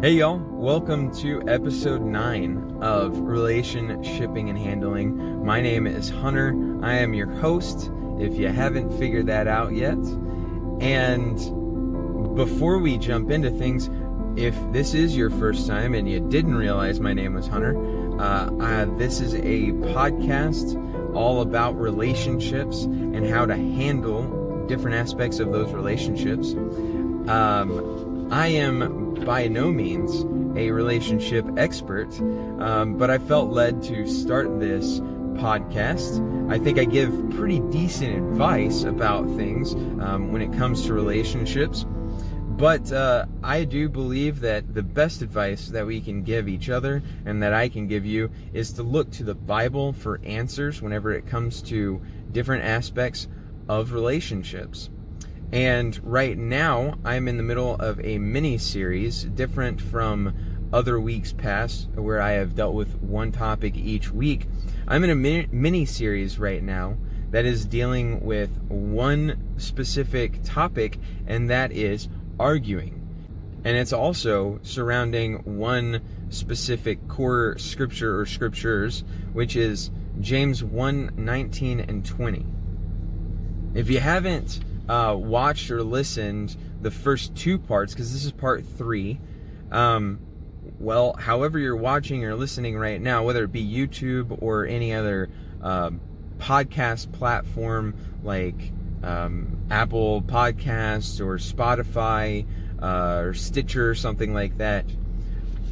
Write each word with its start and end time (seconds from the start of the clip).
Hey 0.00 0.12
y'all, 0.12 0.38
welcome 0.52 1.12
to 1.16 1.42
episode 1.48 2.02
9 2.02 2.78
of 2.80 3.18
Relation 3.18 4.00
Shipping 4.04 4.48
and 4.48 4.56
Handling. 4.56 5.44
My 5.44 5.60
name 5.60 5.88
is 5.88 6.08
Hunter. 6.08 6.54
I 6.84 6.98
am 6.98 7.14
your 7.14 7.26
host, 7.26 7.90
if 8.20 8.36
you 8.36 8.46
haven't 8.46 8.96
figured 8.96 9.26
that 9.26 9.48
out 9.48 9.72
yet. 9.74 9.98
And 10.78 11.36
before 12.36 12.78
we 12.78 12.96
jump 12.96 13.32
into 13.32 13.50
things, 13.50 13.90
if 14.40 14.54
this 14.72 14.94
is 14.94 15.16
your 15.16 15.30
first 15.30 15.66
time 15.66 15.94
and 15.94 16.08
you 16.08 16.20
didn't 16.20 16.54
realize 16.54 17.00
my 17.00 17.12
name 17.12 17.34
was 17.34 17.48
Hunter, 17.48 17.76
uh, 18.20 18.52
uh, 18.54 18.84
this 18.98 19.20
is 19.20 19.34
a 19.34 19.72
podcast 19.92 20.76
all 21.12 21.40
about 21.40 21.76
relationships 21.76 22.84
and 22.84 23.28
how 23.28 23.46
to 23.46 23.56
handle 23.56 24.64
different 24.68 24.96
aspects 24.96 25.40
of 25.40 25.50
those 25.50 25.72
relationships. 25.72 26.52
Um, 27.28 28.07
I 28.30 28.48
am 28.48 29.14
by 29.24 29.48
no 29.48 29.70
means 29.70 30.26
a 30.54 30.70
relationship 30.70 31.46
expert, 31.56 32.12
um, 32.60 32.98
but 32.98 33.08
I 33.08 33.16
felt 33.16 33.50
led 33.50 33.82
to 33.84 34.06
start 34.06 34.60
this 34.60 35.00
podcast. 35.38 36.52
I 36.52 36.58
think 36.58 36.78
I 36.78 36.84
give 36.84 37.30
pretty 37.30 37.60
decent 37.60 38.16
advice 38.16 38.84
about 38.84 39.26
things 39.36 39.72
um, 39.74 40.30
when 40.30 40.42
it 40.42 40.52
comes 40.52 40.84
to 40.86 40.92
relationships. 40.92 41.86
But 42.58 42.92
uh, 42.92 43.26
I 43.42 43.64
do 43.64 43.88
believe 43.88 44.40
that 44.40 44.74
the 44.74 44.82
best 44.82 45.22
advice 45.22 45.68
that 45.68 45.86
we 45.86 46.02
can 46.02 46.22
give 46.22 46.48
each 46.48 46.68
other 46.68 47.02
and 47.24 47.42
that 47.42 47.54
I 47.54 47.70
can 47.70 47.86
give 47.86 48.04
you 48.04 48.30
is 48.52 48.72
to 48.74 48.82
look 48.82 49.10
to 49.12 49.24
the 49.24 49.34
Bible 49.34 49.94
for 49.94 50.20
answers 50.22 50.82
whenever 50.82 51.12
it 51.12 51.28
comes 51.28 51.62
to 51.62 52.02
different 52.32 52.64
aspects 52.64 53.26
of 53.68 53.92
relationships. 53.92 54.90
And 55.52 55.98
right 56.04 56.36
now, 56.36 56.98
I'm 57.04 57.26
in 57.26 57.38
the 57.38 57.42
middle 57.42 57.76
of 57.76 58.04
a 58.04 58.18
mini 58.18 58.58
series, 58.58 59.24
different 59.24 59.80
from 59.80 60.34
other 60.72 61.00
weeks 61.00 61.32
past, 61.32 61.88
where 61.94 62.20
I 62.20 62.32
have 62.32 62.54
dealt 62.54 62.74
with 62.74 62.94
one 63.00 63.32
topic 63.32 63.74
each 63.74 64.10
week. 64.10 64.46
I'm 64.86 65.04
in 65.04 65.10
a 65.10 65.48
mini 65.50 65.86
series 65.86 66.38
right 66.38 66.62
now 66.62 66.98
that 67.30 67.46
is 67.46 67.64
dealing 67.64 68.20
with 68.20 68.50
one 68.68 69.54
specific 69.56 70.42
topic, 70.44 70.98
and 71.26 71.48
that 71.48 71.72
is 71.72 72.08
arguing. 72.38 72.94
And 73.64 73.76
it's 73.76 73.92
also 73.92 74.60
surrounding 74.62 75.56
one 75.58 76.02
specific 76.28 77.08
core 77.08 77.56
scripture 77.58 78.20
or 78.20 78.26
scriptures, 78.26 79.02
which 79.32 79.56
is 79.56 79.90
James 80.20 80.62
1 80.62 81.12
19 81.16 81.80
and 81.80 82.04
20. 82.04 82.46
If 83.74 83.90
you 83.90 84.00
haven't 84.00 84.60
uh, 84.88 85.14
watched 85.16 85.70
or 85.70 85.82
listened 85.82 86.56
the 86.80 86.90
first 86.90 87.34
two 87.34 87.58
parts, 87.58 87.92
because 87.92 88.12
this 88.12 88.24
is 88.24 88.32
part 88.32 88.64
three, 88.64 89.20
um, 89.70 90.20
well, 90.78 91.14
however 91.14 91.58
you're 91.58 91.76
watching 91.76 92.24
or 92.24 92.34
listening 92.34 92.76
right 92.78 93.00
now, 93.00 93.24
whether 93.24 93.44
it 93.44 93.52
be 93.52 93.66
YouTube 93.66 94.40
or 94.40 94.66
any 94.66 94.94
other 94.94 95.28
uh, 95.62 95.90
podcast 96.38 97.12
platform 97.12 97.94
like 98.22 98.72
um, 99.02 99.58
Apple 99.70 100.22
Podcasts 100.22 101.20
or 101.20 101.38
Spotify 101.38 102.46
uh, 102.80 103.22
or 103.24 103.34
Stitcher 103.34 103.90
or 103.90 103.94
something 103.94 104.32
like 104.32 104.58
that, 104.58 104.84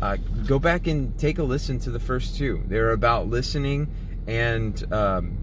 uh, 0.03 0.17
go 0.47 0.58
back 0.58 0.86
and 0.86 1.17
take 1.19 1.39
a 1.39 1.42
listen 1.42 1.78
to 1.80 1.91
the 1.91 2.01
first 2.01 2.36
two. 2.36 2.62
They're 2.67 2.91
about 2.91 3.28
listening 3.28 3.89
and 4.27 4.92
um, 4.92 5.39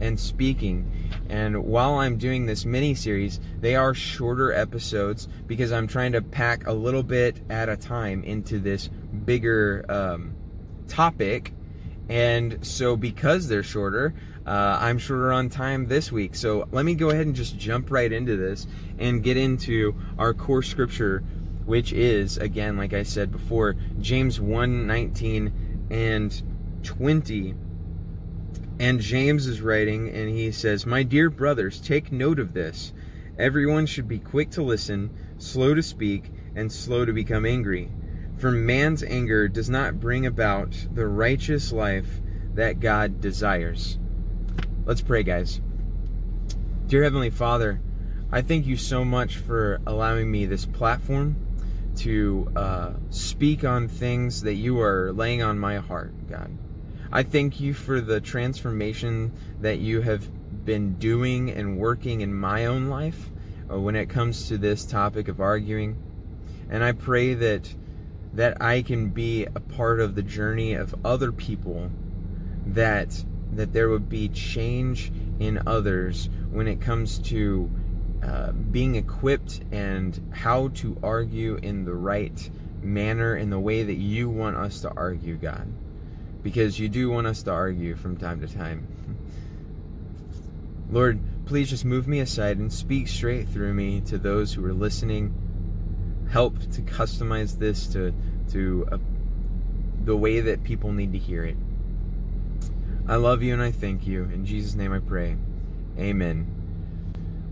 and 0.00 0.18
speaking. 0.18 0.90
And 1.28 1.64
while 1.64 1.94
I'm 1.94 2.18
doing 2.18 2.46
this 2.46 2.64
mini 2.64 2.94
series, 2.94 3.40
they 3.60 3.76
are 3.76 3.94
shorter 3.94 4.52
episodes 4.52 5.28
because 5.46 5.72
I'm 5.72 5.86
trying 5.86 6.12
to 6.12 6.22
pack 6.22 6.66
a 6.66 6.72
little 6.72 7.02
bit 7.02 7.40
at 7.48 7.68
a 7.68 7.76
time 7.76 8.22
into 8.24 8.58
this 8.58 8.88
bigger 9.24 9.84
um, 9.88 10.34
topic. 10.88 11.52
And 12.08 12.64
so, 12.66 12.96
because 12.96 13.48
they're 13.48 13.62
shorter, 13.62 14.14
uh, 14.46 14.78
I'm 14.80 14.98
shorter 14.98 15.32
on 15.32 15.48
time 15.48 15.86
this 15.86 16.12
week. 16.12 16.34
So, 16.34 16.68
let 16.70 16.84
me 16.84 16.94
go 16.94 17.08
ahead 17.08 17.24
and 17.26 17.34
just 17.34 17.56
jump 17.56 17.90
right 17.90 18.12
into 18.12 18.36
this 18.36 18.66
and 18.98 19.22
get 19.22 19.38
into 19.38 19.94
our 20.18 20.34
core 20.34 20.62
scripture, 20.62 21.24
which 21.64 21.94
is, 21.94 22.36
again, 22.36 22.76
like 22.76 22.92
I 22.92 23.04
said 23.04 23.32
before, 23.32 23.76
James 24.00 24.38
1 24.38 24.86
19 24.86 25.88
and 25.90 26.42
20 26.82 27.54
and 28.78 29.00
James 29.00 29.46
is 29.46 29.60
writing, 29.60 30.08
and 30.08 30.28
he 30.28 30.50
says, 30.50 30.86
My 30.86 31.02
dear 31.02 31.30
brothers, 31.30 31.80
take 31.80 32.10
note 32.10 32.38
of 32.38 32.52
this. 32.52 32.92
Everyone 33.38 33.86
should 33.86 34.08
be 34.08 34.18
quick 34.18 34.50
to 34.52 34.62
listen, 34.62 35.10
slow 35.38 35.74
to 35.74 35.82
speak, 35.82 36.30
and 36.56 36.70
slow 36.70 37.04
to 37.04 37.12
become 37.12 37.46
angry. 37.46 37.90
For 38.36 38.50
man's 38.50 39.02
anger 39.02 39.48
does 39.48 39.70
not 39.70 40.00
bring 40.00 40.26
about 40.26 40.76
the 40.92 41.06
righteous 41.06 41.72
life 41.72 42.20
that 42.54 42.80
God 42.80 43.20
desires. 43.20 43.98
Let's 44.84 45.02
pray, 45.02 45.22
guys. 45.22 45.60
Dear 46.86 47.04
Heavenly 47.04 47.30
Father, 47.30 47.80
I 48.30 48.42
thank 48.42 48.66
you 48.66 48.76
so 48.76 49.04
much 49.04 49.36
for 49.36 49.80
allowing 49.86 50.30
me 50.30 50.46
this 50.46 50.66
platform 50.66 51.36
to 51.96 52.50
uh, 52.56 52.92
speak 53.10 53.64
on 53.64 53.86
things 53.86 54.42
that 54.42 54.54
you 54.54 54.80
are 54.80 55.12
laying 55.12 55.42
on 55.42 55.58
my 55.58 55.76
heart, 55.76 56.12
God. 56.28 56.50
I 57.16 57.22
thank 57.22 57.60
you 57.60 57.74
for 57.74 58.00
the 58.00 58.20
transformation 58.20 59.30
that 59.60 59.78
you 59.78 60.00
have 60.00 60.28
been 60.64 60.94
doing 60.94 61.48
and 61.48 61.78
working 61.78 62.22
in 62.22 62.34
my 62.34 62.66
own 62.66 62.86
life 62.88 63.30
uh, 63.70 63.78
when 63.78 63.94
it 63.94 64.08
comes 64.08 64.48
to 64.48 64.58
this 64.58 64.84
topic 64.84 65.28
of 65.28 65.40
arguing. 65.40 65.96
And 66.68 66.82
I 66.82 66.90
pray 66.90 67.34
that 67.34 67.72
that 68.32 68.60
I 68.60 68.82
can 68.82 69.10
be 69.10 69.44
a 69.44 69.60
part 69.60 70.00
of 70.00 70.16
the 70.16 70.24
journey 70.24 70.74
of 70.74 70.92
other 71.04 71.30
people 71.30 71.88
that 72.66 73.24
that 73.52 73.72
there 73.72 73.90
would 73.90 74.08
be 74.08 74.28
change 74.28 75.12
in 75.38 75.68
others 75.68 76.28
when 76.50 76.66
it 76.66 76.80
comes 76.80 77.20
to 77.30 77.70
uh, 78.24 78.50
being 78.50 78.96
equipped 78.96 79.60
and 79.70 80.20
how 80.34 80.66
to 80.82 80.98
argue 81.00 81.60
in 81.62 81.84
the 81.84 81.94
right 81.94 82.50
manner 82.82 83.36
in 83.36 83.50
the 83.50 83.60
way 83.60 83.84
that 83.84 83.98
you 83.98 84.28
want 84.28 84.56
us 84.56 84.80
to 84.80 84.90
argue, 84.90 85.36
God 85.36 85.72
because 86.44 86.78
you 86.78 86.90
do 86.90 87.10
want 87.10 87.26
us 87.26 87.42
to 87.42 87.50
argue 87.50 87.96
from 87.96 88.16
time 88.16 88.40
to 88.40 88.46
time. 88.46 88.86
Lord, 90.90 91.18
please 91.46 91.70
just 91.70 91.86
move 91.86 92.06
me 92.06 92.20
aside 92.20 92.58
and 92.58 92.72
speak 92.72 93.08
straight 93.08 93.48
through 93.48 93.72
me 93.72 94.02
to 94.02 94.18
those 94.18 94.52
who 94.52 94.64
are 94.64 94.74
listening. 94.74 95.34
Help 96.30 96.60
to 96.72 96.82
customize 96.82 97.58
this 97.58 97.86
to 97.88 98.14
to 98.52 98.86
a, 98.92 99.00
the 100.04 100.14
way 100.14 100.40
that 100.40 100.62
people 100.62 100.92
need 100.92 101.12
to 101.12 101.18
hear 101.18 101.44
it. 101.44 101.56
I 103.08 103.16
love 103.16 103.42
you 103.42 103.54
and 103.54 103.62
I 103.62 103.70
thank 103.70 104.06
you. 104.06 104.24
In 104.24 104.44
Jesus' 104.44 104.74
name 104.74 104.92
I 104.92 104.98
pray. 104.98 105.36
Amen. 105.98 106.46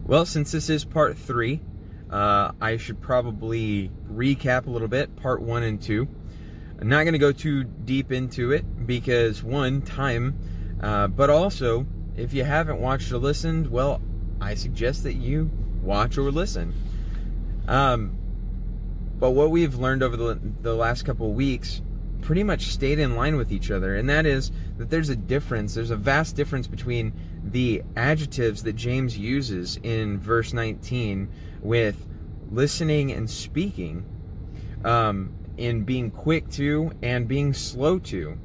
Well, 0.04 0.26
since 0.26 0.52
this 0.52 0.68
is 0.68 0.84
part 0.84 1.16
three, 1.16 1.60
uh, 2.10 2.52
I 2.60 2.76
should 2.76 3.00
probably 3.00 3.90
recap 4.10 4.66
a 4.66 4.70
little 4.70 4.88
bit, 4.88 5.16
part 5.16 5.40
one 5.40 5.62
and 5.62 5.80
two. 5.80 6.08
I'm 6.78 6.88
not 6.88 7.04
going 7.04 7.12
to 7.12 7.18
go 7.18 7.32
too 7.32 7.64
deep 7.64 8.12
into 8.12 8.52
it 8.52 8.64
because, 8.86 9.42
one, 9.42 9.82
time, 9.82 10.38
uh, 10.80 11.08
but 11.08 11.30
also, 11.30 11.86
if 12.16 12.34
you 12.34 12.44
haven't 12.44 12.80
watched 12.80 13.12
or 13.12 13.18
listened, 13.18 13.70
well, 13.70 14.00
I 14.40 14.54
suggest 14.54 15.04
that 15.04 15.14
you 15.14 15.50
watch 15.82 16.18
or 16.18 16.30
listen. 16.30 16.74
Um, 17.68 18.16
but 19.18 19.30
what 19.30 19.50
we've 19.50 19.74
learned 19.76 20.02
over 20.02 20.16
the, 20.16 20.40
the 20.62 20.74
last 20.74 21.04
couple 21.04 21.32
weeks 21.32 21.80
pretty 22.20 22.42
much 22.42 22.66
stayed 22.66 22.98
in 22.98 23.16
line 23.16 23.36
with 23.36 23.52
each 23.52 23.70
other, 23.70 23.96
and 23.96 24.08
that 24.08 24.26
is 24.26 24.52
that 24.78 24.90
there's 24.90 25.08
a 25.08 25.16
difference, 25.16 25.74
there's 25.74 25.90
a 25.90 25.96
vast 25.96 26.36
difference 26.36 26.66
between 26.66 27.12
the 27.44 27.82
adjectives 27.96 28.62
that 28.62 28.74
James 28.74 29.16
uses 29.16 29.78
in 29.82 30.18
verse 30.18 30.52
19 30.52 31.28
with 31.60 32.06
listening 32.50 33.12
and 33.12 33.28
speaking. 33.28 34.04
Um, 34.84 35.34
in 35.56 35.84
being 35.84 36.10
quick 36.10 36.48
to 36.50 36.92
and 37.02 37.28
being 37.28 37.52
slow 37.52 37.98
to. 37.98 38.38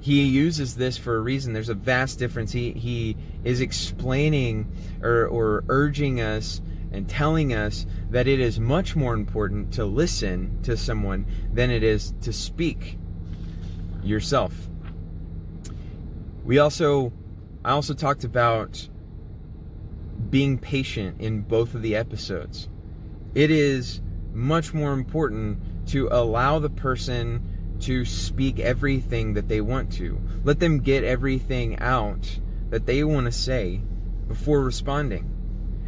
He 0.00 0.22
uses 0.24 0.76
this 0.76 0.96
for 0.96 1.16
a 1.16 1.20
reason. 1.20 1.52
There's 1.52 1.68
a 1.68 1.74
vast 1.74 2.18
difference. 2.18 2.52
He 2.52 2.72
he 2.72 3.16
is 3.44 3.60
explaining 3.60 4.70
or, 5.02 5.26
or 5.26 5.64
urging 5.68 6.20
us 6.20 6.60
and 6.92 7.08
telling 7.08 7.52
us 7.52 7.86
that 8.10 8.26
it 8.26 8.40
is 8.40 8.60
much 8.60 8.94
more 8.94 9.14
important 9.14 9.72
to 9.74 9.84
listen 9.84 10.62
to 10.62 10.76
someone 10.76 11.26
than 11.52 11.70
it 11.70 11.82
is 11.82 12.14
to 12.22 12.32
speak 12.32 12.98
yourself. 14.02 14.54
We 16.44 16.58
also 16.58 17.12
I 17.64 17.72
also 17.72 17.94
talked 17.94 18.24
about 18.24 18.88
being 20.30 20.58
patient 20.58 21.20
in 21.20 21.40
both 21.40 21.74
of 21.74 21.82
the 21.82 21.96
episodes. 21.96 22.68
It 23.34 23.50
is 23.50 24.00
much 24.32 24.72
more 24.72 24.92
important 24.92 25.88
to 25.88 26.08
allow 26.10 26.58
the 26.58 26.70
person 26.70 27.55
to 27.86 28.04
speak 28.04 28.58
everything 28.58 29.34
that 29.34 29.46
they 29.46 29.60
want 29.60 29.92
to. 29.92 30.20
Let 30.42 30.58
them 30.58 30.80
get 30.80 31.04
everything 31.04 31.78
out 31.78 32.40
that 32.70 32.84
they 32.84 33.04
want 33.04 33.26
to 33.26 33.32
say 33.32 33.80
before 34.26 34.64
responding. 34.64 35.32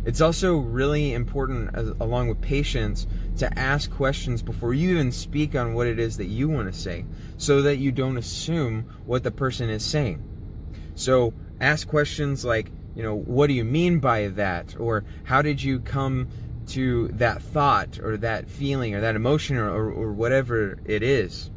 It's 0.04 0.20
also 0.20 0.58
really 0.58 1.12
important, 1.12 1.70
as, 1.74 1.88
along 2.00 2.28
with 2.28 2.40
patience, 2.40 3.08
to 3.38 3.58
ask 3.58 3.90
questions 3.90 4.42
before 4.42 4.74
you 4.74 4.90
even 4.90 5.10
speak 5.10 5.56
on 5.56 5.74
what 5.74 5.88
it 5.88 5.98
is 5.98 6.16
that 6.18 6.26
you 6.26 6.48
want 6.48 6.72
to 6.72 6.78
say 6.78 7.04
so 7.36 7.62
that 7.62 7.78
you 7.78 7.90
don't 7.90 8.16
assume 8.16 8.88
what 9.04 9.24
the 9.24 9.32
person 9.32 9.68
is 9.68 9.84
saying. 9.84 10.22
So 10.94 11.34
ask 11.60 11.88
questions 11.88 12.44
like, 12.44 12.70
you 12.94 13.02
know, 13.02 13.16
what 13.16 13.48
do 13.48 13.54
you 13.54 13.64
mean 13.64 13.98
by 13.98 14.28
that? 14.28 14.76
Or 14.78 15.04
how 15.24 15.42
did 15.42 15.60
you 15.60 15.80
come 15.80 16.28
to 16.68 17.08
that 17.08 17.42
thought 17.42 17.98
or 17.98 18.16
that 18.18 18.48
feeling 18.48 18.94
or 18.94 19.00
that 19.00 19.16
emotion 19.16 19.56
or, 19.56 19.68
or, 19.68 19.90
or 19.90 20.12
whatever 20.12 20.78
it 20.84 21.02
is? 21.02 21.50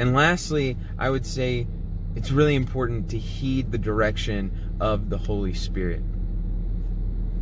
And 0.00 0.14
lastly, 0.14 0.78
I 0.98 1.10
would 1.10 1.26
say 1.26 1.66
it's 2.16 2.30
really 2.30 2.54
important 2.54 3.10
to 3.10 3.18
heed 3.18 3.70
the 3.70 3.76
direction 3.76 4.50
of 4.80 5.10
the 5.10 5.18
Holy 5.18 5.52
Spirit. 5.52 6.02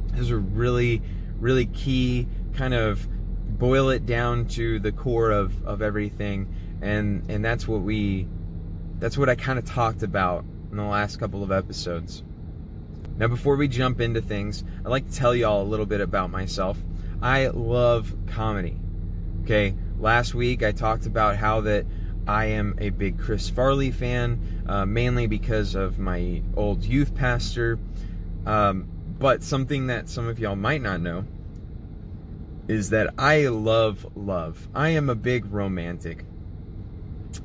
Those 0.08 0.32
are 0.32 0.40
really, 0.40 1.00
really 1.38 1.66
key 1.66 2.26
kind 2.54 2.74
of 2.74 3.06
boil 3.56 3.90
it 3.90 4.06
down 4.06 4.46
to 4.48 4.80
the 4.80 4.90
core 4.90 5.30
of, 5.30 5.64
of 5.64 5.82
everything 5.82 6.52
and 6.82 7.28
and 7.30 7.44
that's 7.44 7.68
what 7.68 7.82
we 7.82 8.26
that's 8.98 9.16
what 9.16 9.28
I 9.28 9.36
kind 9.36 9.60
of 9.60 9.64
talked 9.64 10.02
about 10.02 10.44
in 10.72 10.76
the 10.76 10.82
last 10.82 11.20
couple 11.20 11.44
of 11.44 11.52
episodes. 11.52 12.24
Now 13.18 13.28
before 13.28 13.54
we 13.54 13.68
jump 13.68 14.00
into 14.00 14.20
things, 14.20 14.64
I'd 14.84 14.88
like 14.88 15.08
to 15.08 15.14
tell 15.14 15.32
y'all 15.32 15.62
a 15.62 15.64
little 15.68 15.86
bit 15.86 16.00
about 16.00 16.30
myself. 16.30 16.76
I 17.22 17.46
love 17.48 18.12
comedy. 18.26 18.76
Okay, 19.44 19.76
last 20.00 20.34
week 20.34 20.64
I 20.64 20.72
talked 20.72 21.06
about 21.06 21.36
how 21.36 21.60
that 21.60 21.86
I 22.28 22.44
am 22.44 22.76
a 22.78 22.90
big 22.90 23.18
Chris 23.18 23.48
Farley 23.48 23.90
fan, 23.90 24.62
uh, 24.68 24.84
mainly 24.84 25.26
because 25.26 25.74
of 25.74 25.98
my 25.98 26.42
old 26.56 26.84
youth 26.84 27.14
pastor. 27.14 27.78
Um, 28.44 28.86
but 29.18 29.42
something 29.42 29.86
that 29.86 30.10
some 30.10 30.28
of 30.28 30.38
y'all 30.38 30.54
might 30.54 30.82
not 30.82 31.00
know 31.00 31.24
is 32.68 32.90
that 32.90 33.14
I 33.16 33.48
love 33.48 34.06
love. 34.14 34.68
I 34.74 34.90
am 34.90 35.08
a 35.08 35.14
big 35.14 35.46
romantic. 35.46 36.24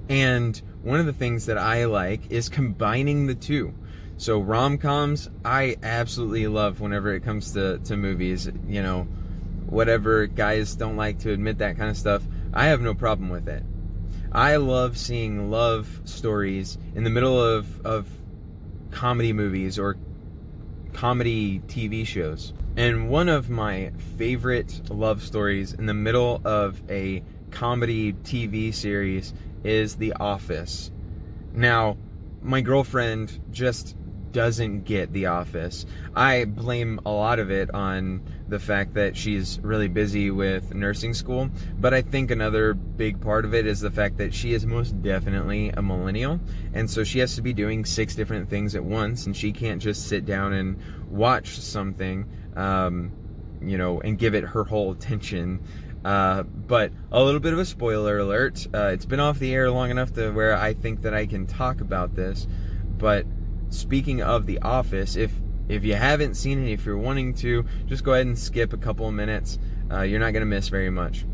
And 0.09 0.61
one 0.81 0.99
of 0.99 1.05
the 1.05 1.13
things 1.13 1.45
that 1.45 1.57
I 1.57 1.85
like 1.85 2.29
is 2.29 2.49
combining 2.49 3.25
the 3.25 3.35
two. 3.35 3.73
So 4.17 4.39
rom 4.39 4.77
coms, 4.77 5.29
I 5.45 5.77
absolutely 5.81 6.47
love 6.47 6.81
whenever 6.81 7.13
it 7.13 7.21
comes 7.21 7.53
to, 7.53 7.79
to 7.79 7.95
movies. 7.95 8.49
You 8.67 8.83
know, 8.83 9.07
whatever 9.67 10.27
guys 10.27 10.75
don't 10.75 10.97
like 10.97 11.19
to 11.19 11.31
admit 11.31 11.59
that 11.59 11.77
kind 11.77 11.89
of 11.89 11.97
stuff, 11.97 12.21
I 12.53 12.65
have 12.65 12.81
no 12.81 12.93
problem 12.93 13.29
with 13.29 13.47
it. 13.47 13.63
I 14.31 14.55
love 14.55 14.97
seeing 14.97 15.51
love 15.51 16.01
stories 16.05 16.77
in 16.95 17.03
the 17.03 17.09
middle 17.09 17.41
of, 17.41 17.85
of 17.85 18.07
comedy 18.91 19.33
movies 19.33 19.77
or 19.77 19.97
comedy 20.93 21.59
TV 21.67 22.05
shows. 22.05 22.53
And 22.75 23.09
one 23.09 23.29
of 23.29 23.49
my 23.49 23.91
favorite 24.17 24.89
love 24.89 25.21
stories 25.21 25.73
in 25.73 25.85
the 25.85 25.93
middle 25.93 26.41
of 26.45 26.81
a 26.89 27.23
comedy 27.51 28.13
TV 28.13 28.73
series 28.73 29.33
is 29.63 29.95
The 29.95 30.13
Office. 30.13 30.91
Now, 31.53 31.97
my 32.41 32.61
girlfriend 32.61 33.39
just 33.51 33.95
doesn't 34.33 34.83
get 34.83 35.13
The 35.13 35.27
Office. 35.27 35.85
I 36.15 36.43
blame 36.45 36.99
a 37.05 37.11
lot 37.11 37.39
of 37.39 37.51
it 37.51 37.73
on 37.73 38.21
the 38.49 38.59
fact 38.59 38.95
that 38.95 39.15
she's 39.15 39.59
really 39.61 39.87
busy 39.87 40.31
with 40.31 40.73
nursing 40.73 41.13
school, 41.13 41.49
but 41.79 41.93
I 41.93 42.01
think 42.01 42.31
another 42.31 42.73
big 42.73 43.21
part 43.21 43.45
of 43.45 43.53
it 43.53 43.65
is 43.65 43.79
the 43.79 43.91
fact 43.91 44.17
that 44.17 44.33
she 44.33 44.53
is 44.53 44.65
most 44.65 45.01
definitely 45.01 45.69
a 45.69 45.81
millennial, 45.81 46.41
and 46.73 46.89
so 46.89 47.03
she 47.03 47.19
has 47.19 47.35
to 47.35 47.41
be 47.41 47.53
doing 47.53 47.85
six 47.85 48.15
different 48.15 48.49
things 48.49 48.75
at 48.75 48.83
once, 48.83 49.25
and 49.25 49.37
she 49.37 49.53
can't 49.53 49.81
just 49.81 50.09
sit 50.09 50.25
down 50.25 50.51
and 50.51 50.77
watch 51.09 51.59
something, 51.59 52.27
um, 52.55 53.11
you 53.61 53.77
know, 53.77 54.01
and 54.01 54.17
give 54.19 54.35
it 54.35 54.43
her 54.43 54.63
whole 54.63 54.91
attention. 54.91 55.63
Uh, 56.03 56.43
but 56.43 56.91
a 57.11 57.23
little 57.23 57.39
bit 57.39 57.53
of 57.53 57.59
a 57.59 57.65
spoiler 57.65 58.17
alert. 58.17 58.67
Uh, 58.73 58.87
it's 58.87 59.05
been 59.05 59.21
off 59.21 59.39
the 59.39 59.53
air 59.53 59.71
long 59.71 59.89
enough 59.89 60.11
to 60.13 60.31
where 60.31 60.57
I 60.57 60.73
think 60.73 61.03
that 61.03 61.13
I 61.13 61.25
can 61.25 61.47
talk 61.47 61.79
about 61.79 62.13
this. 62.13 62.45
But 62.97 63.25
speaking 63.73 64.21
of 64.21 64.45
The 64.45 64.59
Office, 64.59 65.15
if 65.15 65.31
if 65.69 65.85
you 65.85 65.95
haven't 65.95 66.35
seen 66.35 66.65
it, 66.65 66.71
if 66.71 66.85
you're 66.85 66.97
wanting 66.97 67.33
to, 67.35 67.65
just 67.85 68.03
go 68.03 68.13
ahead 68.13 68.27
and 68.27 68.37
skip 68.37 68.73
a 68.73 68.77
couple 68.77 69.07
of 69.07 69.13
minutes. 69.13 69.57
Uh, 69.91 70.01
you're 70.01 70.19
not 70.19 70.31
going 70.31 70.41
to 70.41 70.45
miss 70.45 70.67
very 70.67 70.89
much. 70.89 71.25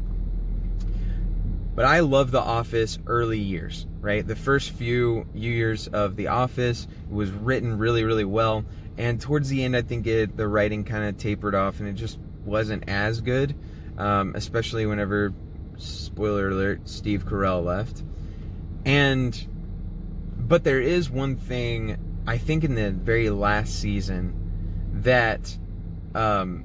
But 1.76 1.86
I 1.86 2.02
love 2.02 2.32
The 2.32 2.42
Office 2.42 3.00
early 3.08 3.40
years, 3.40 3.88
right? 4.02 4.26
The 4.26 4.36
first 4.36 4.72
few 4.72 5.26
years 5.34 5.88
of 5.88 6.16
The 6.16 6.28
Office 6.28 6.88
was 7.10 7.32
written 7.32 7.78
really, 7.78 8.04
really 8.04 8.26
well. 8.26 8.66
And 8.98 9.20
towards 9.20 9.50
the 9.50 9.64
end, 9.64 9.76
I 9.76 9.82
think 9.82 10.06
it, 10.06 10.36
the 10.36 10.48
writing 10.48 10.84
kind 10.84 11.06
of 11.06 11.18
tapered 11.18 11.56
off 11.56 11.80
and 11.80 11.88
it 11.88 11.94
just 11.94 12.20
wasn't 12.44 12.90
as 12.90 13.22
good, 13.22 13.56
um, 13.98 14.34
especially 14.36 14.86
whenever, 14.86 15.34
spoiler 15.78 16.50
alert, 16.50 16.82
Steve 16.88 17.26
Carell 17.26 17.64
left. 17.64 18.04
And, 18.86 19.48
but 20.38 20.64
there 20.64 20.82
is 20.82 21.10
one 21.10 21.38
thing 21.38 21.98
I 22.30 22.38
think 22.38 22.64
in 22.64 22.76
the 22.76 22.92
very 22.92 23.32
last 23.32 23.80
season 23.80 24.36
that 25.02 25.58
um, 26.14 26.64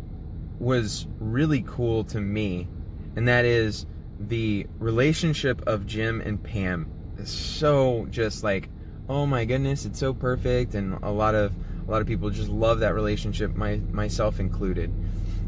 was 0.59 1.07
really 1.19 1.65
cool 1.67 2.05
to 2.05 2.21
me, 2.21 2.69
and 3.17 3.27
that 3.29 3.47
is 3.47 3.87
the 4.21 4.67
relationship 4.79 5.67
of 5.67 5.87
Jim 5.87 6.21
and 6.21 6.43
Pam 6.43 6.93
is 7.17 7.31
so 7.31 8.07
just 8.11 8.45
like, 8.45 8.69
oh 9.09 9.25
my 9.25 9.47
goodness, 9.47 9.87
it's 9.87 9.99
so 9.99 10.13
perfect, 10.13 10.75
and 10.75 11.03
a 11.03 11.11
lot 11.11 11.35
of 11.35 11.55
a 11.89 11.91
lot 11.91 12.03
of 12.03 12.07
people 12.07 12.29
just 12.29 12.51
love 12.51 12.81
that 12.81 12.93
relationship, 12.93 13.57
my 13.57 13.77
myself 13.91 14.41
included. 14.41 14.93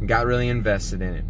Got 0.06 0.24
really 0.24 0.48
invested 0.48 1.02
in 1.02 1.12
it. 1.12 1.24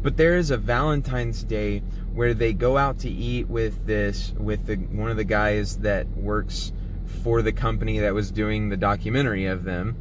But 0.00 0.16
there 0.16 0.38
is 0.38 0.50
a 0.50 0.56
Valentine's 0.56 1.44
Day 1.44 1.80
where 2.14 2.32
they 2.32 2.54
go 2.54 2.78
out 2.78 3.00
to 3.00 3.10
eat 3.10 3.48
with 3.48 3.84
this 3.84 4.32
with 4.38 4.64
the 4.64 4.76
one 4.76 5.10
of 5.10 5.18
the 5.18 5.24
guys 5.24 5.76
that 5.80 6.08
works 6.16 6.72
for 7.22 7.42
the 7.42 7.52
company 7.52 8.00
that 8.00 8.14
was 8.14 8.30
doing 8.30 8.68
the 8.68 8.76
documentary 8.76 9.46
of 9.46 9.64
them. 9.64 9.96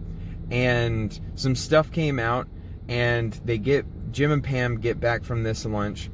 And 0.51 1.18
some 1.36 1.56
stuff 1.56 1.92
came 1.92 2.19
out, 2.19 2.48
and 2.88 3.33
they 3.45 3.57
get 3.57 3.86
Jim 4.12 4.31
and 4.31 4.44
Pam 4.44 4.80
get 4.80 5.00
back 5.00 5.24
from 5.24 5.44
this 5.44 5.65
lunch, 5.65 6.10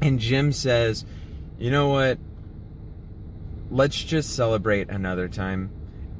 and 0.00 0.18
Jim 0.18 0.52
says, 0.52 1.04
"You 1.58 1.70
know 1.70 1.88
what? 1.88 2.18
Let's 3.70 4.02
just 4.02 4.34
celebrate 4.34 4.90
another 4.90 5.28
time, 5.28 5.70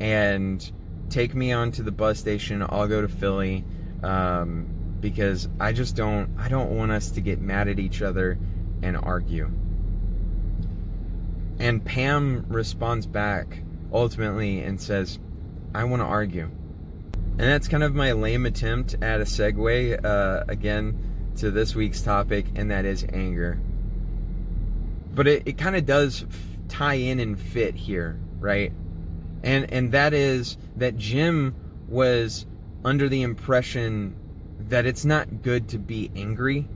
and 0.00 0.70
take 1.08 1.34
me 1.34 1.52
on 1.52 1.70
to 1.72 1.82
the 1.82 1.92
bus 1.92 2.18
station. 2.18 2.62
I'll 2.62 2.88
go 2.88 3.00
to 3.00 3.08
Philly." 3.08 3.64
Um, 4.02 4.66
because 5.02 5.48
I 5.60 5.72
just 5.72 5.96
don't 5.96 6.30
I 6.38 6.48
don't 6.48 6.70
want 6.70 6.92
us 6.92 7.10
to 7.10 7.20
get 7.20 7.40
mad 7.40 7.68
at 7.68 7.78
each 7.78 8.00
other 8.00 8.38
and 8.82 8.96
argue. 8.96 9.50
And 11.58 11.84
Pam 11.84 12.46
responds 12.48 13.06
back 13.06 13.62
ultimately 13.92 14.60
and 14.60 14.80
says, 14.80 15.18
I 15.74 15.84
want 15.84 16.00
to 16.00 16.06
argue. 16.06 16.50
And 17.38 17.40
that's 17.40 17.68
kind 17.68 17.82
of 17.82 17.94
my 17.94 18.12
lame 18.12 18.46
attempt 18.46 18.94
at 19.02 19.20
a 19.20 19.24
segue, 19.24 20.04
uh, 20.04 20.44
again, 20.48 21.32
to 21.36 21.50
this 21.50 21.74
week's 21.74 22.02
topic, 22.02 22.46
and 22.56 22.70
that 22.70 22.84
is 22.84 23.06
anger. 23.12 23.58
But 25.14 25.26
it, 25.26 25.42
it 25.46 25.58
kind 25.58 25.76
of 25.76 25.86
does 25.86 26.26
tie 26.68 26.94
in 26.94 27.20
and 27.20 27.38
fit 27.38 27.74
here, 27.74 28.18
right? 28.38 28.72
And, 29.42 29.72
and 29.72 29.92
that 29.92 30.12
is 30.14 30.56
that 30.76 30.96
Jim 30.96 31.54
was 31.88 32.46
under 32.84 33.08
the 33.08 33.22
impression 33.22 34.14
that 34.68 34.86
it's 34.86 35.04
not 35.04 35.42
good 35.42 35.68
to 35.70 35.78
be 35.78 36.10
angry. 36.14 36.68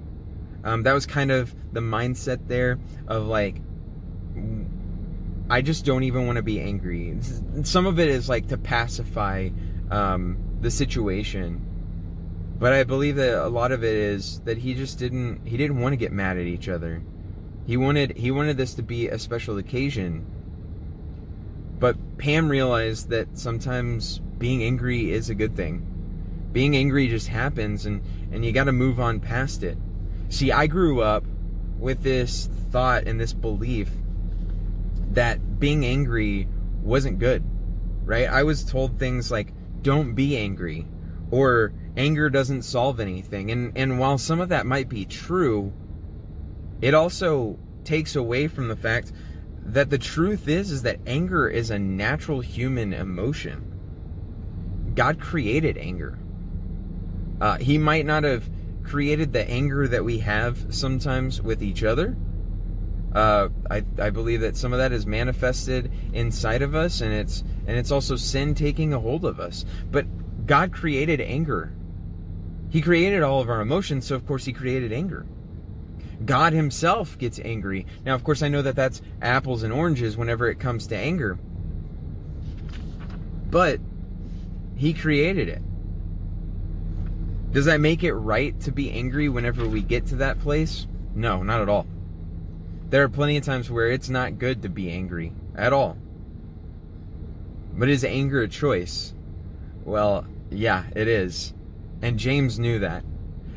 Um, 0.64 0.82
that 0.82 0.92
was 0.92 1.06
kind 1.06 1.30
of 1.30 1.54
the 1.72 1.80
mindset 1.80 2.48
there 2.48 2.78
of 3.06 3.26
like, 3.26 3.60
I 5.48 5.62
just 5.62 5.84
don't 5.84 6.02
even 6.02 6.26
want 6.26 6.36
to 6.36 6.42
be 6.42 6.60
angry. 6.60 7.16
Some 7.62 7.86
of 7.86 8.00
it 8.00 8.08
is 8.08 8.28
like 8.28 8.48
to 8.48 8.58
pacify 8.58 9.50
um, 9.90 10.38
the 10.60 10.70
situation, 10.70 11.64
but 12.58 12.72
I 12.72 12.82
believe 12.82 13.16
that 13.16 13.44
a 13.44 13.48
lot 13.48 13.70
of 13.70 13.84
it 13.84 13.94
is 13.94 14.40
that 14.40 14.58
he 14.58 14.74
just 14.74 14.98
didn't 14.98 15.46
he 15.46 15.56
didn't 15.56 15.80
want 15.80 15.92
to 15.92 15.96
get 15.96 16.10
mad 16.10 16.36
at 16.36 16.46
each 16.46 16.68
other. 16.68 17.02
He 17.66 17.76
wanted 17.76 18.16
he 18.16 18.30
wanted 18.32 18.56
this 18.56 18.74
to 18.74 18.82
be 18.82 19.08
a 19.08 19.18
special 19.18 19.58
occasion. 19.58 20.26
But 21.78 21.96
Pam 22.18 22.48
realized 22.48 23.10
that 23.10 23.38
sometimes 23.38 24.18
being 24.38 24.64
angry 24.64 25.12
is 25.12 25.30
a 25.30 25.34
good 25.34 25.54
thing. 25.54 25.86
Being 26.52 26.74
angry 26.74 27.06
just 27.06 27.28
happens 27.28 27.86
and 27.86 28.02
and 28.32 28.44
you 28.44 28.50
got 28.50 28.64
to 28.64 28.72
move 28.72 28.98
on 28.98 29.20
past 29.20 29.62
it. 29.62 29.78
See, 30.28 30.50
I 30.50 30.66
grew 30.66 31.02
up 31.02 31.24
with 31.78 32.02
this 32.02 32.48
thought 32.70 33.06
and 33.06 33.20
this 33.20 33.32
belief 33.32 33.90
that 35.16 35.58
being 35.58 35.84
angry 35.84 36.46
wasn't 36.82 37.18
good, 37.18 37.42
right? 38.04 38.28
I 38.28 38.44
was 38.44 38.64
told 38.64 38.98
things 38.98 39.30
like, 39.30 39.52
don't 39.82 40.14
be 40.14 40.36
angry, 40.36 40.86
or 41.30 41.72
anger 41.96 42.30
doesn't 42.30 42.62
solve 42.62 43.00
anything. 43.00 43.50
And, 43.50 43.76
and 43.76 43.98
while 43.98 44.18
some 44.18 44.40
of 44.40 44.50
that 44.50 44.66
might 44.66 44.88
be 44.88 45.06
true, 45.06 45.72
it 46.80 46.94
also 46.94 47.58
takes 47.84 48.16
away 48.16 48.48
from 48.48 48.68
the 48.68 48.76
fact 48.76 49.12
that 49.64 49.90
the 49.90 49.98
truth 49.98 50.48
is 50.48 50.70
is 50.70 50.82
that 50.82 51.00
anger 51.06 51.48
is 51.48 51.70
a 51.70 51.78
natural 51.78 52.40
human 52.40 52.92
emotion. 52.92 54.92
God 54.94 55.18
created 55.18 55.78
anger. 55.78 56.18
Uh, 57.40 57.58
he 57.58 57.78
might 57.78 58.06
not 58.06 58.24
have 58.24 58.48
created 58.82 59.32
the 59.32 59.48
anger 59.48 59.88
that 59.88 60.04
we 60.04 60.18
have 60.18 60.74
sometimes 60.74 61.40
with 61.40 61.62
each 61.62 61.84
other. 61.84 62.16
Uh, 63.16 63.48
I, 63.70 63.82
I 63.98 64.10
believe 64.10 64.42
that 64.42 64.58
some 64.58 64.74
of 64.74 64.78
that 64.78 64.92
is 64.92 65.06
manifested 65.06 65.90
inside 66.12 66.60
of 66.60 66.74
us, 66.74 67.00
and 67.00 67.14
it's 67.14 67.42
and 67.66 67.78
it's 67.78 67.90
also 67.90 68.14
sin 68.14 68.54
taking 68.54 68.92
a 68.92 69.00
hold 69.00 69.24
of 69.24 69.40
us. 69.40 69.64
But 69.90 70.04
God 70.46 70.70
created 70.70 71.22
anger. 71.22 71.72
He 72.68 72.82
created 72.82 73.22
all 73.22 73.40
of 73.40 73.48
our 73.48 73.62
emotions, 73.62 74.06
so 74.06 74.16
of 74.16 74.26
course 74.26 74.44
He 74.44 74.52
created 74.52 74.92
anger. 74.92 75.24
God 76.26 76.52
Himself 76.52 77.16
gets 77.16 77.40
angry. 77.42 77.86
Now, 78.04 78.14
of 78.14 78.22
course, 78.22 78.42
I 78.42 78.48
know 78.48 78.60
that 78.60 78.76
that's 78.76 79.00
apples 79.22 79.62
and 79.62 79.72
oranges 79.72 80.18
whenever 80.18 80.50
it 80.50 80.60
comes 80.60 80.86
to 80.88 80.96
anger, 80.96 81.38
but 83.48 83.80
He 84.76 84.92
created 84.92 85.48
it. 85.48 85.62
Does 87.50 87.64
that 87.64 87.80
make 87.80 88.04
it 88.04 88.12
right 88.12 88.60
to 88.60 88.72
be 88.72 88.90
angry 88.90 89.30
whenever 89.30 89.66
we 89.66 89.80
get 89.80 90.04
to 90.08 90.16
that 90.16 90.38
place? 90.40 90.86
No, 91.14 91.42
not 91.42 91.62
at 91.62 91.70
all. 91.70 91.86
There 92.88 93.02
are 93.02 93.08
plenty 93.08 93.36
of 93.36 93.44
times 93.44 93.70
where 93.70 93.90
it's 93.90 94.08
not 94.08 94.38
good 94.38 94.62
to 94.62 94.68
be 94.68 94.90
angry 94.90 95.32
at 95.56 95.72
all. 95.72 95.96
But 97.74 97.88
is 97.88 98.04
anger 98.04 98.42
a 98.42 98.48
choice? 98.48 99.12
Well, 99.84 100.26
yeah, 100.50 100.84
it 100.94 101.08
is. 101.08 101.52
And 102.02 102.18
James 102.18 102.58
knew 102.58 102.78
that. 102.80 103.04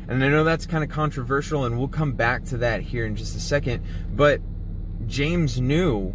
And 0.08 0.24
I 0.24 0.28
know 0.28 0.42
that's 0.42 0.66
kind 0.66 0.82
of 0.82 0.90
controversial, 0.90 1.64
and 1.64 1.78
we'll 1.78 1.88
come 1.88 2.12
back 2.12 2.44
to 2.46 2.58
that 2.58 2.82
here 2.82 3.06
in 3.06 3.14
just 3.14 3.36
a 3.36 3.40
second. 3.40 3.84
But 4.14 4.40
James 5.06 5.60
knew 5.60 6.14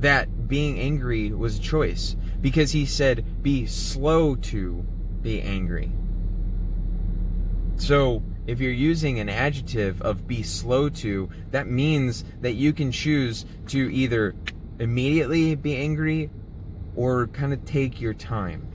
that 0.00 0.48
being 0.48 0.78
angry 0.78 1.30
was 1.32 1.58
a 1.58 1.60
choice 1.60 2.16
because 2.40 2.72
he 2.72 2.86
said, 2.86 3.42
be 3.42 3.66
slow 3.66 4.36
to 4.36 4.84
be 5.20 5.42
angry. 5.42 5.92
So, 7.76 8.22
if 8.48 8.60
you're 8.60 8.72
using 8.72 9.20
an 9.20 9.28
adjective 9.28 10.00
of 10.00 10.26
be 10.26 10.42
slow 10.42 10.88
to, 10.88 11.28
that 11.50 11.68
means 11.68 12.24
that 12.40 12.54
you 12.54 12.72
can 12.72 12.90
choose 12.90 13.44
to 13.66 13.92
either 13.92 14.34
immediately 14.78 15.54
be 15.54 15.76
angry 15.76 16.30
or 16.96 17.26
kind 17.26 17.52
of 17.52 17.62
take 17.66 18.00
your 18.00 18.14
time. 18.14 18.66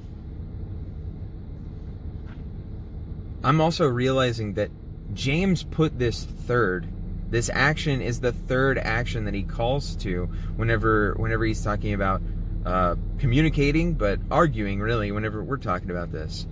I'm 3.44 3.60
also 3.60 3.88
realizing 3.88 4.54
that 4.54 4.70
James 5.16 5.64
put 5.64 5.98
this 5.98 6.24
third. 6.24 6.88
This 7.32 7.50
action 7.52 8.00
is 8.00 8.20
the 8.20 8.32
third 8.32 8.78
action 8.78 9.26
that 9.26 9.34
he 9.34 9.42
calls 9.42 9.96
to 9.98 10.26
whenever 10.56 11.16
whenever 11.16 11.46
he's 11.46 11.64
talking 11.64 11.96
about 11.96 12.22
uh, 12.64 12.96
communicating, 13.18 13.96
but 13.96 14.20
arguing 14.30 14.80
really 14.80 15.12
whenever 15.12 15.44
we're 15.44 15.58
talking 15.58 15.90
about 15.90 16.12
this. 16.12 16.46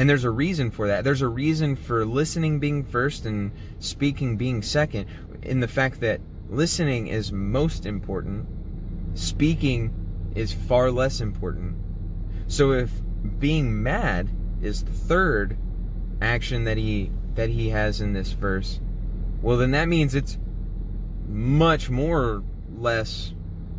And 0.00 0.08
there's 0.08 0.24
a 0.24 0.30
reason 0.30 0.70
for 0.70 0.88
that. 0.88 1.04
There's 1.04 1.20
a 1.20 1.28
reason 1.28 1.76
for 1.76 2.06
listening 2.06 2.58
being 2.58 2.84
first 2.84 3.26
and 3.26 3.52
speaking 3.80 4.38
being 4.38 4.62
second, 4.62 5.06
in 5.42 5.60
the 5.60 5.68
fact 5.68 6.00
that 6.00 6.22
listening 6.48 7.08
is 7.08 7.32
most 7.32 7.84
important, 7.84 8.46
speaking 9.12 9.92
is 10.34 10.54
far 10.54 10.90
less 10.90 11.20
important. 11.20 11.76
So 12.46 12.72
if 12.72 12.90
being 13.38 13.82
mad 13.82 14.30
is 14.62 14.84
the 14.84 14.90
third 14.90 15.58
action 16.22 16.64
that 16.64 16.78
he 16.78 17.10
that 17.34 17.50
he 17.50 17.68
has 17.68 18.00
in 18.00 18.14
this 18.14 18.32
verse, 18.32 18.80
well 19.42 19.58
then 19.58 19.72
that 19.72 19.86
means 19.86 20.14
it's 20.14 20.38
much 21.28 21.90
more 21.90 22.42
less 22.74 23.34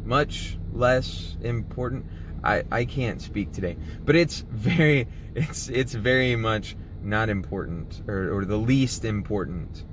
much 0.05 0.55
less 0.71 1.35
important. 1.41 2.05
I, 2.43 2.63
I 2.71 2.85
can't 2.85 3.21
speak 3.21 3.51
today. 3.51 3.77
But 4.03 4.15
it's 4.15 4.41
very 4.41 5.07
it's 5.35 5.69
it's 5.69 5.93
very 5.93 6.35
much 6.35 6.75
not 7.01 7.29
important 7.29 8.03
or, 8.07 8.37
or 8.37 8.45
the 8.45 8.57
least 8.57 9.05
important 9.05 9.85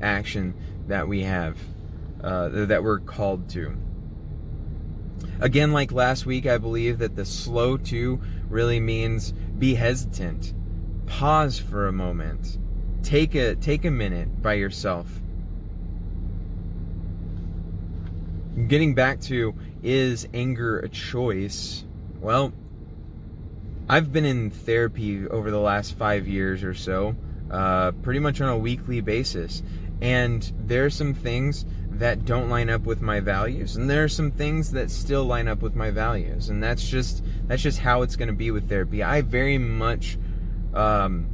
action 0.00 0.54
that 0.88 1.06
we 1.06 1.22
have 1.22 1.56
uh, 2.22 2.48
that 2.66 2.82
we're 2.82 3.00
called 3.00 3.48
to. 3.50 3.76
Again, 5.40 5.72
like 5.72 5.92
last 5.92 6.26
week, 6.26 6.46
I 6.46 6.58
believe 6.58 6.98
that 6.98 7.16
the 7.16 7.24
slow 7.24 7.76
to 7.78 8.20
really 8.48 8.80
means 8.80 9.32
be 9.58 9.74
hesitant. 9.74 10.54
Pause 11.06 11.58
for 11.58 11.88
a 11.88 11.92
moment. 11.92 12.58
Take 13.02 13.34
a 13.34 13.54
take 13.56 13.84
a 13.84 13.90
minute 13.90 14.42
by 14.42 14.54
yourself. 14.54 15.06
Getting 18.66 18.94
back 18.94 19.20
to 19.22 19.54
is 19.82 20.26
anger 20.34 20.80
a 20.80 20.88
choice? 20.88 21.84
Well, 22.20 22.52
I've 23.88 24.12
been 24.12 24.24
in 24.24 24.50
therapy 24.50 25.26
over 25.28 25.50
the 25.50 25.60
last 25.60 25.96
five 25.96 26.26
years 26.26 26.64
or 26.64 26.74
so, 26.74 27.14
uh, 27.50 27.92
pretty 28.02 28.20
much 28.20 28.40
on 28.40 28.48
a 28.48 28.58
weekly 28.58 29.00
basis. 29.00 29.62
And 30.00 30.50
there 30.66 30.84
are 30.84 30.90
some 30.90 31.14
things 31.14 31.64
that 32.00 32.24
don't 32.24 32.48
line 32.48 32.70
up 32.70 32.82
with 32.82 33.02
my 33.02 33.20
values 33.20 33.76
and 33.76 33.90
there 33.90 34.02
are 34.02 34.08
some 34.08 34.30
things 34.30 34.70
that 34.70 34.90
still 34.90 35.24
line 35.24 35.46
up 35.46 35.60
with 35.60 35.74
my 35.74 35.90
values 35.90 36.48
and 36.48 36.62
that's 36.62 36.88
just 36.88 37.22
that's 37.46 37.60
just 37.60 37.78
how 37.78 38.00
it's 38.00 38.16
going 38.16 38.28
to 38.28 38.34
be 38.34 38.50
with 38.50 38.68
therapy 38.70 39.02
i 39.02 39.20
very 39.20 39.58
much 39.58 40.16
um, 40.72 41.28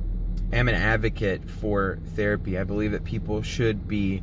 am 0.52 0.66
an 0.68 0.74
advocate 0.74 1.48
for 1.48 2.00
therapy 2.16 2.58
i 2.58 2.64
believe 2.64 2.90
that 2.90 3.04
people 3.04 3.42
should 3.42 3.86
be 3.86 4.20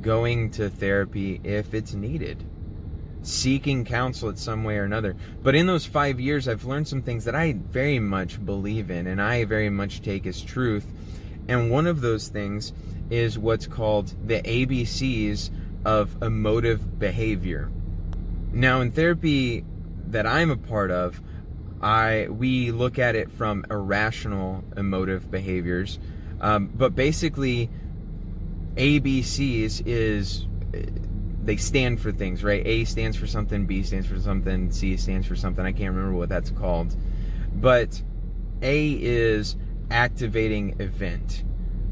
going 0.00 0.50
to 0.50 0.70
therapy 0.70 1.40
if 1.44 1.74
it's 1.74 1.94
needed 1.94 2.44
seeking 3.22 3.84
counsel 3.84 4.30
in 4.30 4.36
some 4.36 4.64
way 4.64 4.76
or 4.76 4.84
another. 4.84 5.16
But 5.42 5.54
in 5.54 5.66
those 5.66 5.86
five 5.86 6.18
years 6.20 6.48
i've 6.48 6.64
learned 6.64 6.88
some 6.88 7.02
things 7.02 7.24
that 7.24 7.34
i 7.34 7.52
very 7.52 7.98
much 7.98 8.44
believe 8.44 8.90
in 8.90 9.06
and 9.06 9.22
i 9.22 9.44
very 9.44 9.70
much 9.70 10.02
take 10.02 10.26
as 10.26 10.42
truth. 10.42 10.86
And 11.48 11.70
one 11.70 11.86
of 11.86 12.00
those 12.00 12.28
things 12.28 12.72
is 13.10 13.38
what's 13.38 13.66
called 13.66 14.14
the 14.26 14.40
abcs 14.42 15.50
of 15.84 16.22
emotive 16.22 16.98
behavior. 16.98 17.70
Now, 18.52 18.80
in 18.80 18.92
therapy 18.92 19.64
that 20.08 20.26
I'm 20.26 20.50
a 20.50 20.56
part 20.56 20.90
of, 20.90 21.20
I 21.80 22.28
we 22.30 22.70
look 22.70 22.98
at 22.98 23.16
it 23.16 23.30
from 23.32 23.66
irrational 23.70 24.62
emotive 24.76 25.30
behaviors, 25.30 25.98
um, 26.40 26.70
but 26.74 26.94
basically, 26.94 27.70
ABCs 28.76 29.82
is 29.86 30.46
they 31.44 31.56
stand 31.56 32.00
for 32.00 32.12
things, 32.12 32.44
right? 32.44 32.64
A 32.66 32.84
stands 32.84 33.16
for 33.16 33.26
something, 33.26 33.66
B 33.66 33.82
stands 33.82 34.06
for 34.06 34.18
something, 34.20 34.70
C 34.70 34.96
stands 34.96 35.26
for 35.26 35.36
something. 35.36 35.64
I 35.64 35.72
can't 35.72 35.94
remember 35.94 36.16
what 36.16 36.28
that's 36.28 36.50
called, 36.50 36.96
but 37.54 38.00
A 38.62 38.92
is 38.92 39.56
activating 39.90 40.80
event. 40.80 41.44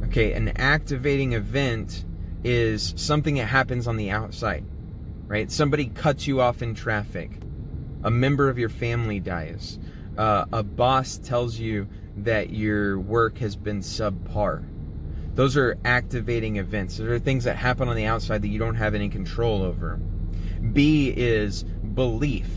Okay, 0.05 0.33
an 0.33 0.49
activating 0.57 1.35
event 1.35 2.05
is 2.43 2.95
something 2.97 3.35
that 3.35 3.47
happens 3.47 3.87
on 3.87 3.97
the 3.97 4.11
outside, 4.11 4.65
right? 5.27 5.51
Somebody 5.51 5.87
cuts 5.87 6.27
you 6.27 6.41
off 6.41 6.63
in 6.63 6.75
traffic, 6.75 7.31
a 8.03 8.11
member 8.11 8.49
of 8.49 8.59
your 8.59 8.71
family 8.71 9.21
dies, 9.21 9.79
uh, 10.17 10.47
a 10.53 10.63
boss 10.63 11.19
tells 11.19 11.59
you 11.59 11.89
that 12.19 12.51
your 12.51 12.99
work 12.99 13.39
has 13.39 13.57
been 13.57 13.81
subpar. 13.81 14.65
Those 15.41 15.57
are 15.57 15.79
activating 15.87 16.57
events. 16.57 16.99
Those 16.99 17.09
are 17.09 17.19
things 17.19 17.45
that 17.45 17.57
happen 17.57 17.89
on 17.89 17.97
the 17.97 18.05
outside 18.05 18.43
that 18.43 18.49
you 18.49 18.59
don't 18.59 18.75
have 18.75 18.95
any 18.95 19.09
control 19.09 19.63
over. 19.63 19.99
B 20.75 21.15
is 21.17 21.63
belief, 21.63 22.51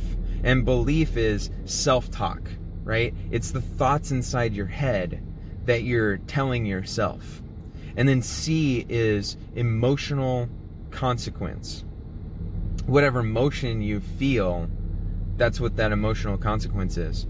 and 0.44 0.66
belief 0.66 1.16
is 1.16 1.50
self 1.63 2.12
talk, 2.12 2.42
right? 2.84 3.13
It's 3.32 3.52
the 3.52 3.62
thoughts 3.62 4.12
inside 4.12 4.54
your 4.54 4.66
head 4.66 5.24
that 5.63 5.84
you're 5.84 6.18
telling 6.18 6.66
yourself. 6.66 7.42
And 7.96 8.06
then 8.06 8.22
C 8.22 8.86
is 8.90 9.38
emotional 9.56 10.50
consequence. 10.92 11.86
Whatever 12.86 13.22
emotion 13.22 13.82
you 13.82 14.02
feel, 14.02 14.70
that's 15.38 15.62
what 15.62 15.78
that 15.78 15.94
emotional 15.94 16.38
consequence 16.38 16.98
is. 16.98 17.28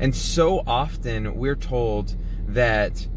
And 0.00 0.14
so 0.14 0.62
often 0.66 1.34
we're 1.34 1.56
told 1.56 2.14
that 2.48 3.08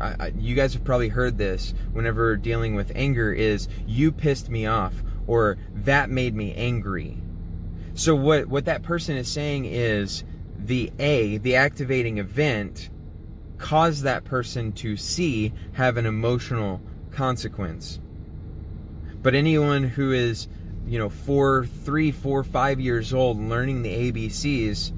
I, 0.00 0.16
I, 0.18 0.32
you 0.38 0.54
guys 0.54 0.74
have 0.74 0.84
probably 0.84 1.08
heard 1.08 1.38
this 1.38 1.74
whenever 1.92 2.36
dealing 2.36 2.74
with 2.74 2.92
anger 2.94 3.32
is 3.32 3.68
you 3.86 4.12
pissed 4.12 4.48
me 4.48 4.66
off 4.66 4.94
or 5.26 5.58
that 5.74 6.10
made 6.10 6.34
me 6.34 6.54
angry. 6.54 7.18
So 7.94 8.14
what 8.14 8.46
what 8.46 8.66
that 8.66 8.82
person 8.82 9.16
is 9.16 9.28
saying 9.28 9.64
is 9.64 10.24
the 10.58 10.92
A, 10.98 11.38
the 11.38 11.56
activating 11.56 12.18
event 12.18 12.90
caused 13.58 14.02
that 14.02 14.24
person 14.24 14.72
to 14.72 14.96
see 14.96 15.52
have 15.72 15.96
an 15.96 16.06
emotional 16.06 16.80
consequence. 17.10 17.98
But 19.22 19.34
anyone 19.34 19.82
who 19.82 20.12
is, 20.12 20.46
you 20.86 20.98
know, 20.98 21.08
four, 21.08 21.66
three, 21.66 22.12
four, 22.12 22.44
five 22.44 22.80
years 22.80 23.14
old 23.14 23.40
learning 23.40 23.82
the 23.82 24.12
ABCs, 24.12 24.92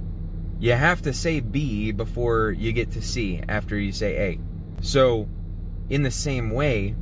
you 0.58 0.72
have 0.72 1.02
to 1.02 1.12
say 1.12 1.40
B 1.40 1.92
before 1.92 2.50
you 2.50 2.72
get 2.72 2.90
to 2.92 3.02
C 3.02 3.40
after 3.48 3.78
you 3.78 3.92
say 3.92 4.16
A. 4.16 4.40
So, 4.80 5.28
in 5.88 6.02
the 6.02 6.10
same 6.10 6.50
way, 6.50 6.94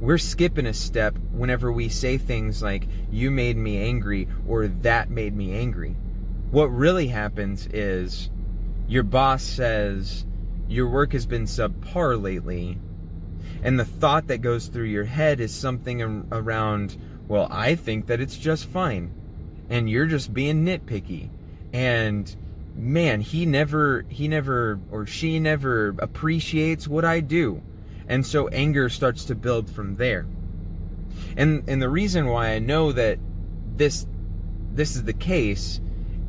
we're 0.00 0.18
skipping 0.18 0.66
a 0.66 0.74
step 0.74 1.16
whenever 1.32 1.72
we 1.72 1.88
say 1.88 2.18
things 2.18 2.62
like, 2.62 2.86
you 3.10 3.30
made 3.30 3.56
me 3.56 3.78
angry 3.78 4.28
or 4.46 4.68
that 4.68 5.08
made 5.08 5.34
me 5.34 5.56
angry. 5.56 5.96
What 6.50 6.66
really 6.66 7.08
happens 7.08 7.66
is 7.72 8.30
your 8.86 9.02
boss 9.02 9.42
says, 9.42 10.26
your 10.68 10.88
work 10.88 11.12
has 11.12 11.26
been 11.26 11.44
subpar 11.44 12.20
lately, 12.20 12.78
and 13.62 13.78
the 13.78 13.84
thought 13.84 14.26
that 14.28 14.38
goes 14.38 14.66
through 14.66 14.84
your 14.84 15.04
head 15.04 15.40
is 15.40 15.54
something 15.54 16.02
around, 16.30 16.96
well, 17.26 17.48
I 17.50 17.74
think 17.74 18.06
that 18.06 18.20
it's 18.20 18.36
just 18.36 18.66
fine, 18.66 19.12
and 19.70 19.88
you're 19.88 20.06
just 20.06 20.34
being 20.34 20.64
nitpicky, 20.64 21.30
and 21.72 22.34
man, 22.76 23.20
he 23.20 23.46
never, 23.46 24.04
he 24.08 24.28
never, 24.28 24.78
or 24.90 25.06
she 25.06 25.40
never 25.40 25.94
appreciates 25.98 26.86
what 26.86 27.04
I 27.04 27.20
do, 27.20 27.62
and 28.06 28.24
so 28.24 28.48
anger 28.48 28.88
starts 28.88 29.24
to 29.26 29.34
build 29.34 29.70
from 29.70 29.96
there. 29.96 30.26
And 31.36 31.68
and 31.68 31.80
the 31.80 31.88
reason 31.88 32.26
why 32.26 32.50
I 32.50 32.58
know 32.58 32.92
that 32.92 33.18
this 33.76 34.06
this 34.72 34.96
is 34.96 35.04
the 35.04 35.12
case 35.12 35.80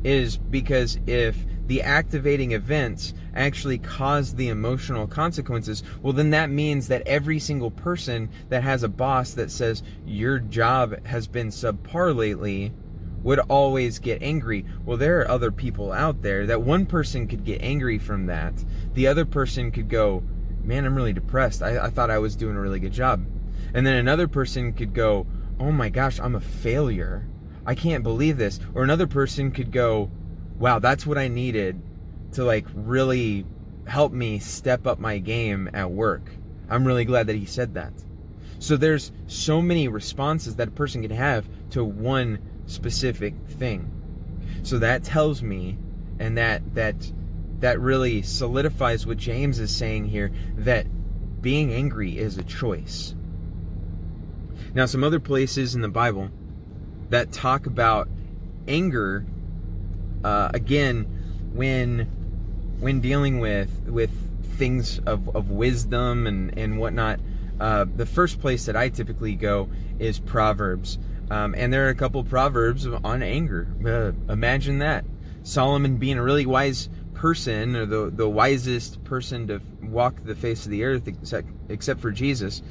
is 0.04 0.36
because 0.36 0.98
if 1.06 1.36
the 1.66 1.82
activating 1.82 2.52
events 2.52 3.12
actually 3.34 3.78
cause 3.78 4.34
the 4.34 4.48
emotional 4.48 5.06
consequences, 5.06 5.82
well, 6.02 6.14
then 6.14 6.30
that 6.30 6.50
means 6.50 6.88
that 6.88 7.06
every 7.06 7.38
single 7.38 7.70
person 7.70 8.30
that 8.48 8.62
has 8.62 8.82
a 8.82 8.88
boss 8.88 9.32
that 9.32 9.50
says 9.50 9.82
your 10.06 10.38
job 10.38 11.04
has 11.04 11.26
been 11.26 11.48
subpar 11.48 12.16
lately 12.16 12.72
would 13.28 13.40
always 13.50 13.98
get 13.98 14.22
angry. 14.22 14.64
Well, 14.86 14.96
there 14.96 15.20
are 15.20 15.30
other 15.30 15.52
people 15.52 15.92
out 15.92 16.22
there 16.22 16.46
that 16.46 16.62
one 16.62 16.86
person 16.86 17.28
could 17.28 17.44
get 17.44 17.60
angry 17.60 17.98
from 17.98 18.24
that. 18.24 18.54
The 18.94 19.06
other 19.06 19.26
person 19.26 19.70
could 19.70 19.90
go, 19.90 20.22
Man, 20.64 20.86
I'm 20.86 20.94
really 20.94 21.12
depressed. 21.12 21.62
I, 21.62 21.78
I 21.78 21.90
thought 21.90 22.10
I 22.10 22.18
was 22.18 22.34
doing 22.34 22.56
a 22.56 22.60
really 22.60 22.80
good 22.80 22.92
job. 22.92 23.26
And 23.74 23.86
then 23.86 23.96
another 23.96 24.28
person 24.28 24.72
could 24.72 24.94
go, 24.94 25.26
Oh 25.60 25.70
my 25.70 25.90
gosh, 25.90 26.18
I'm 26.18 26.36
a 26.36 26.40
failure. 26.40 27.28
I 27.66 27.74
can't 27.74 28.02
believe 28.02 28.38
this. 28.38 28.60
Or 28.74 28.82
another 28.82 29.06
person 29.06 29.52
could 29.52 29.72
go, 29.72 30.10
Wow, 30.58 30.78
that's 30.78 31.04
what 31.06 31.18
I 31.18 31.28
needed 31.28 31.82
to 32.32 32.44
like 32.44 32.64
really 32.74 33.44
help 33.86 34.10
me 34.10 34.38
step 34.38 34.86
up 34.86 34.98
my 34.98 35.18
game 35.18 35.68
at 35.74 35.90
work. 35.90 36.30
I'm 36.70 36.86
really 36.86 37.04
glad 37.04 37.26
that 37.26 37.36
he 37.36 37.44
said 37.44 37.74
that. 37.74 37.92
So 38.58 38.78
there's 38.78 39.12
so 39.26 39.60
many 39.60 39.86
responses 39.86 40.56
that 40.56 40.68
a 40.68 40.70
person 40.70 41.02
can 41.02 41.10
have 41.10 41.46
to 41.70 41.84
one 41.84 42.38
specific 42.68 43.34
thing. 43.48 43.90
So 44.62 44.78
that 44.78 45.02
tells 45.02 45.42
me 45.42 45.76
and 46.20 46.38
that 46.38 46.74
that 46.74 47.12
that 47.60 47.80
really 47.80 48.22
solidifies 48.22 49.06
what 49.06 49.16
James 49.16 49.58
is 49.58 49.74
saying 49.74 50.04
here 50.04 50.30
that 50.56 50.86
being 51.42 51.72
angry 51.72 52.16
is 52.16 52.38
a 52.38 52.44
choice. 52.44 53.14
Now, 54.74 54.86
some 54.86 55.02
other 55.02 55.20
places 55.20 55.74
in 55.74 55.80
the 55.80 55.88
Bible 55.88 56.30
that 57.10 57.32
talk 57.32 57.66
about 57.66 58.08
anger, 58.68 59.26
uh, 60.22 60.50
again, 60.54 61.04
when 61.52 62.00
when 62.78 63.00
dealing 63.00 63.40
with 63.40 63.70
with 63.86 64.10
things 64.56 64.98
of, 65.00 65.34
of 65.34 65.50
wisdom 65.50 66.26
and 66.26 66.56
and 66.58 66.78
whatnot, 66.78 67.20
uh, 67.60 67.86
the 67.96 68.06
first 68.06 68.40
place 68.40 68.66
that 68.66 68.76
I 68.76 68.88
typically 68.88 69.34
go 69.34 69.68
is 69.98 70.20
Proverbs, 70.20 70.98
um, 71.30 71.54
and 71.56 71.72
there 71.72 71.86
are 71.86 71.90
a 71.90 71.94
couple 71.94 72.22
proverbs 72.24 72.86
on 72.86 73.22
anger. 73.22 73.68
Uh, 73.84 74.32
imagine 74.32 74.78
that 74.78 75.04
Solomon 75.42 75.96
being 75.96 76.18
a 76.18 76.22
really 76.22 76.46
wise 76.46 76.88
person, 77.14 77.76
or 77.76 77.86
the 77.86 78.10
the 78.10 78.28
wisest 78.28 79.02
person 79.04 79.46
to 79.48 79.60
walk 79.82 80.22
the 80.24 80.34
face 80.34 80.64
of 80.64 80.70
the 80.70 80.84
earth, 80.84 81.08
except 81.08 81.48
except 81.68 82.00
for 82.00 82.10
Jesus 82.10 82.62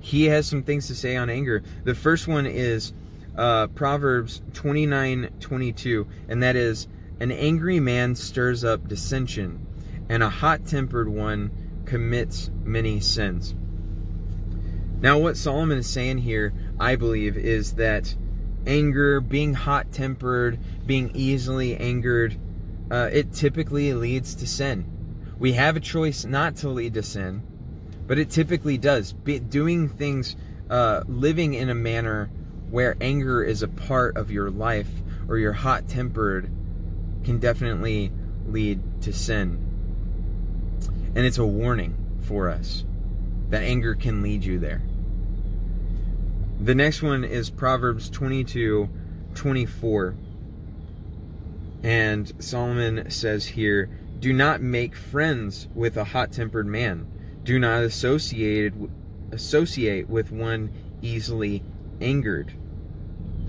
he 0.00 0.24
has 0.24 0.46
some 0.46 0.62
things 0.62 0.88
to 0.88 0.94
say 0.94 1.14
on 1.16 1.30
anger. 1.30 1.62
The 1.84 1.94
first 1.94 2.26
one 2.26 2.46
is 2.46 2.92
uh, 3.36 3.68
Proverbs 3.68 4.42
29 4.54 5.30
22, 5.38 6.06
and 6.28 6.42
that 6.42 6.56
is, 6.56 6.88
An 7.20 7.30
angry 7.30 7.78
man 7.78 8.14
stirs 8.16 8.64
up 8.64 8.88
dissension, 8.88 9.66
and 10.08 10.22
a 10.22 10.30
hot 10.30 10.66
tempered 10.66 11.08
one 11.08 11.50
commits 11.84 12.50
many 12.64 13.00
sins. 13.00 13.54
Now, 15.00 15.18
what 15.18 15.36
Solomon 15.36 15.78
is 15.78 15.88
saying 15.88 16.18
here, 16.18 16.52
I 16.80 16.96
believe, 16.96 17.36
is 17.36 17.74
that 17.74 18.14
anger, 18.66 19.20
being 19.20 19.52
hot 19.52 19.92
tempered, 19.92 20.58
being 20.86 21.10
easily 21.14 21.76
angered, 21.76 22.34
uh, 22.90 23.10
it 23.12 23.34
typically 23.34 23.92
leads 23.92 24.34
to 24.36 24.46
sin. 24.46 24.86
We 25.38 25.52
have 25.52 25.76
a 25.76 25.80
choice 25.80 26.24
not 26.24 26.56
to 26.56 26.70
lead 26.70 26.94
to 26.94 27.02
sin, 27.02 27.42
but 28.06 28.18
it 28.18 28.30
typically 28.30 28.78
does. 28.78 29.12
Be, 29.12 29.38
doing 29.38 29.90
things, 29.90 30.36
uh, 30.70 31.04
living 31.06 31.52
in 31.52 31.68
a 31.68 31.74
manner 31.74 32.30
where 32.70 32.96
anger 33.00 33.44
is 33.44 33.62
a 33.62 33.68
part 33.68 34.16
of 34.16 34.30
your 34.30 34.50
life 34.50 34.90
or 35.28 35.36
you're 35.36 35.52
hot 35.52 35.86
tempered 35.86 36.50
can 37.24 37.38
definitely 37.38 38.10
lead 38.46 38.80
to 39.02 39.12
sin. 39.12 39.66
And 41.14 41.26
it's 41.26 41.38
a 41.38 41.46
warning 41.46 41.94
for 42.22 42.48
us 42.48 42.84
that 43.50 43.62
anger 43.62 43.94
can 43.94 44.22
lead 44.22 44.44
you 44.44 44.58
there. 44.58 44.82
The 46.62 46.74
next 46.74 47.02
one 47.02 47.24
is 47.24 47.50
Proverbs 47.50 48.10
22 48.10 48.88
24. 49.34 50.14
And 51.82 52.32
Solomon 52.38 53.10
says 53.10 53.46
here, 53.46 53.88
Do 54.18 54.32
not 54.32 54.60
make 54.60 54.94
friends 54.94 55.68
with 55.74 55.96
a 55.96 56.04
hot 56.04 56.32
tempered 56.32 56.66
man 56.66 57.06
do 57.44 57.58
not 57.58 57.82
associate 57.82 58.72
associate 59.32 60.08
with 60.08 60.30
one 60.30 60.72
easily 61.02 61.62
angered. 62.00 62.52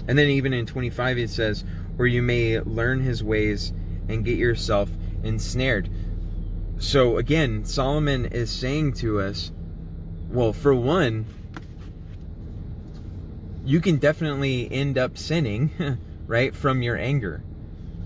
And 0.07 0.17
then 0.17 0.27
even 0.27 0.53
in 0.53 0.65
25 0.65 1.17
it 1.17 1.29
says, 1.29 1.63
or 1.97 2.07
you 2.07 2.21
may 2.21 2.59
learn 2.59 3.01
his 3.01 3.23
ways 3.23 3.73
and 4.07 4.25
get 4.25 4.37
yourself 4.37 4.89
ensnared. 5.23 5.89
So 6.77 7.17
again, 7.17 7.65
Solomon 7.65 8.25
is 8.25 8.49
saying 8.49 8.93
to 8.93 9.19
us, 9.19 9.51
well, 10.29 10.53
for 10.53 10.73
one, 10.73 11.25
you 13.63 13.81
can 13.81 13.97
definitely 13.97 14.71
end 14.71 14.97
up 14.97 15.17
sinning, 15.17 15.97
right, 16.27 16.55
from 16.55 16.81
your 16.81 16.97
anger. 16.97 17.43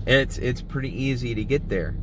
It's 0.06 0.38
it's 0.38 0.62
pretty 0.62 0.90
easy 0.90 1.34
to 1.34 1.44
get 1.44 1.68
there. 1.68 1.96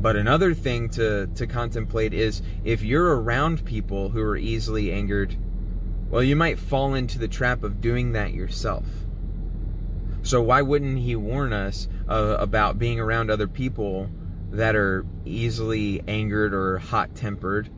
But 0.00 0.16
another 0.16 0.54
thing 0.54 0.88
to, 0.90 1.26
to 1.26 1.46
contemplate 1.46 2.14
is 2.14 2.40
if 2.64 2.82
you're 2.82 3.20
around 3.20 3.64
people 3.66 4.08
who 4.08 4.22
are 4.22 4.36
easily 4.36 4.92
angered, 4.92 5.36
well, 6.08 6.22
you 6.22 6.36
might 6.36 6.58
fall 6.58 6.94
into 6.94 7.18
the 7.18 7.28
trap 7.28 7.62
of 7.62 7.82
doing 7.82 8.12
that 8.12 8.32
yourself. 8.32 8.86
So, 10.22 10.42
why 10.42 10.62
wouldn't 10.62 10.98
he 10.98 11.16
warn 11.16 11.52
us 11.52 11.86
uh, 12.08 12.36
about 12.38 12.78
being 12.78 12.98
around 12.98 13.30
other 13.30 13.46
people 13.46 14.10
that 14.52 14.74
are 14.74 15.04
easily 15.24 16.02
angered 16.08 16.54
or 16.54 16.78
hot 16.78 17.14
tempered 17.14 17.70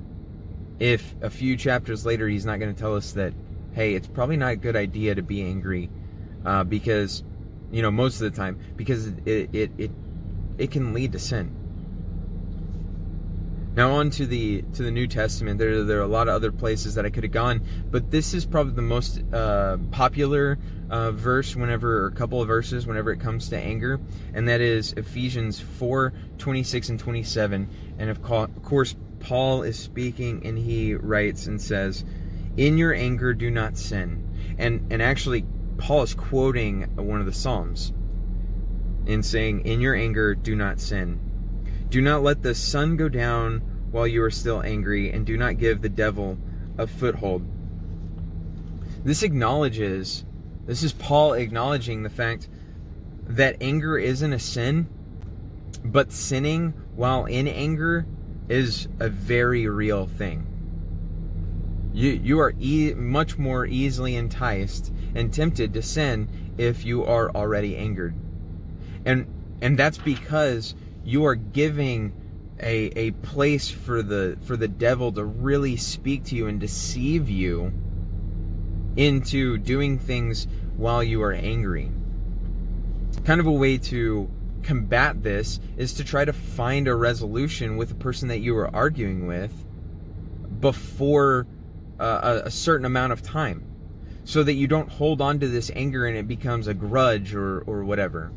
if 0.79 1.15
a 1.23 1.31
few 1.31 1.57
chapters 1.57 2.07
later 2.07 2.29
he's 2.29 2.47
not 2.47 2.59
going 2.59 2.75
to 2.75 2.81
tell 2.81 2.97
us 2.97 3.13
that, 3.13 3.33
hey, 3.73 3.95
it's 3.95 4.09
probably 4.09 4.37
not 4.37 4.53
a 4.53 4.57
good 4.57 4.77
idea 4.77 5.15
to 5.15 5.23
be 5.23 5.43
angry 5.43 5.91
uh, 6.45 6.65
because, 6.65 7.25
you 7.71 7.83
know, 7.83 7.91
most 7.91 8.21
of 8.21 8.31
the 8.33 8.37
time, 8.37 8.59
because 8.77 9.09
it, 9.27 9.55
it, 9.55 9.71
it, 9.79 9.91
it 10.59 10.71
can 10.71 10.93
lead 10.93 11.13
to 11.13 11.19
sin. 11.19 11.57
Now 13.75 13.93
on 13.93 14.11
to 14.11 14.27
the 14.27 14.61
to 14.75 14.83
the 14.83 14.91
New 14.91 15.07
Testament. 15.07 15.59
There 15.59 15.83
there 15.83 15.99
are 15.99 16.03
a 16.03 16.07
lot 16.07 16.29
of 16.29 16.35
other 16.35 16.53
places 16.53 16.95
that 16.95 17.07
I 17.07 17.11
could 17.11 17.23
have 17.23 17.33
gone, 17.33 17.63
but 17.91 18.11
this 18.11 18.35
is 18.35 18.45
probably 18.45 18.75
the 18.75 18.83
most 18.83 19.23
uh, 19.33 19.79
popular 19.91 20.59
uh, 20.91 21.13
verse 21.13 21.57
whenever 21.57 22.05
or 22.05 22.07
a 22.09 22.13
couple 22.13 22.43
of 22.43 22.49
verses 22.49 22.87
whenever 22.87 23.11
it 23.13 23.19
comes 23.19 23.49
to 23.49 23.57
anger, 23.57 23.99
and 24.35 24.47
that 24.47 24.61
is 24.61 24.93
Ephesians 24.93 25.59
4, 25.59 26.13
26 26.37 26.91
and 26.91 27.01
27. 27.01 27.71
And 27.99 28.11
of 28.11 28.23
course, 28.23 28.95
Paul 29.21 29.63
is 29.63 29.79
speaking 29.79 30.45
and 30.45 30.59
he 30.59 30.95
writes 30.95 31.47
and 31.47 31.59
says, 31.59 32.05
"In 32.57 32.79
your 32.79 32.95
anger 32.95 33.35
do 33.35 33.51
not 33.51 33.77
sin." 33.79 34.23
And 34.59 34.87
and 34.91 35.01
actually 35.01 35.45
Paul 35.79 36.03
is 36.03 36.15
quoting 36.15 36.83
one 36.97 37.21
of 37.21 37.27
the 37.27 37.33
Psalms 37.33 37.93
in 39.07 39.23
saying, 39.23 39.61
"In 39.61 39.81
your 39.81 39.95
anger 39.95 40.35
do 40.35 40.55
not 40.55 40.81
sin." 40.81 41.19
Do 41.91 42.01
not 42.01 42.23
let 42.23 42.43
the 42.43 42.55
sun 42.55 42.97
go 42.97 43.09
down 43.09 43.63
while 43.91 44.07
you 44.07 44.23
are 44.23 44.31
still 44.31 44.63
angry, 44.63 45.11
and 45.11 45.27
do 45.27 45.37
not 45.37 45.59
give 45.59 45.83
the 45.83 45.89
devil 45.89 46.39
a 46.79 46.87
foothold. 46.87 47.43
This 49.05 49.23
acknowledges, 49.23 50.25
this 50.67 50.83
is 50.83 50.93
Paul 50.93 51.35
acknowledging 51.35 52.03
the 52.03 52.11
fact 52.11 52.49
that 53.27 53.57
anger 53.61 53.99
isn't 53.99 54.33
a 54.33 54.39
sin, 54.39 54.87
but 55.85 56.13
sinning 56.13 56.73
while 56.95 57.27
in 57.27 57.49
anger 57.49 58.07
is 58.49 58.89
a 59.01 59.09
very 59.09 59.67
real 59.67 60.07
thing. 60.07 60.47
You, 61.93 62.11
you 62.11 62.41
are 62.41 62.55
e- 62.59 62.95
much 62.95 63.37
more 63.39 63.67
easily 63.67 64.17
enticed 64.17 64.93
and 65.15 65.33
tempted 65.33 65.75
to 65.75 65.83
sin 65.83 66.29
if 66.57 66.85
you 66.85 67.05
are 67.05 67.31
already 67.31 67.77
angered. 67.77 68.15
And 69.05 69.27
and 69.61 69.79
that's 69.79 69.99
because 69.99 70.75
you 71.05 71.25
are 71.27 71.35
giving 71.35 72.13
a, 72.61 72.87
a 72.99 73.11
place 73.11 73.71
for 73.71 74.03
the 74.03 74.39
for 74.45 74.57
the 74.57 74.69
devil 74.69 75.13
to 75.13 75.25
really 75.25 75.77
speak 75.77 76.25
to 76.25 76.37
you 76.37 76.47
and 76.47 76.61
deceive 76.61 77.29
you 77.29 77.73
into 78.97 79.59
doing 79.59 79.99
things 79.99 80.47
while 80.77 81.03
you 81.03 81.23
are 81.23 81.33
angry. 81.33 81.91
Kind 83.25 83.41
of 83.41 83.47
a 83.47 83.53
way 83.53 83.79
to 83.79 84.31
combat 84.63 85.23
this 85.23 85.61
is 85.77 85.95
to 85.95 86.05
try 86.05 86.25
to 86.25 86.33
find 86.33 86.89
a 86.89 86.95
resolution 86.95 87.77
with 87.77 87.89
the 87.89 87.95
person 87.95 88.29
that 88.29 88.39
you 88.39 88.55
were 88.55 88.75
arguing 88.75 89.27
with 89.27 89.53
before 90.61 91.47
a, 92.03 92.43
a 92.47 92.51
certain 92.51 92.87
amount 92.87 93.13
of 93.13 93.23
time 93.23 93.65
so 94.25 94.43
that 94.43 94.55
you 94.55 94.67
don't 94.67 94.89
hold 94.89 95.21
on 95.21 95.41
to 95.41 95.49
this 95.49 95.71
anger 95.75 96.07
and 96.07 96.17
it 96.17 96.29
becomes 96.29 96.67
a 96.67 96.75
grudge 96.75 97.35
or, 97.35 97.61
or 97.61 97.85
whatever. 97.85 98.33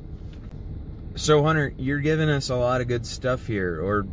So, 1.15 1.43
Hunter, 1.43 1.73
you're 1.77 1.99
giving 1.99 2.29
us 2.29 2.49
a 2.49 2.55
lot 2.55 2.81
of 2.81 2.87
good 2.87 3.05
stuff 3.05 3.45
here, 3.47 3.79
or 3.79 4.05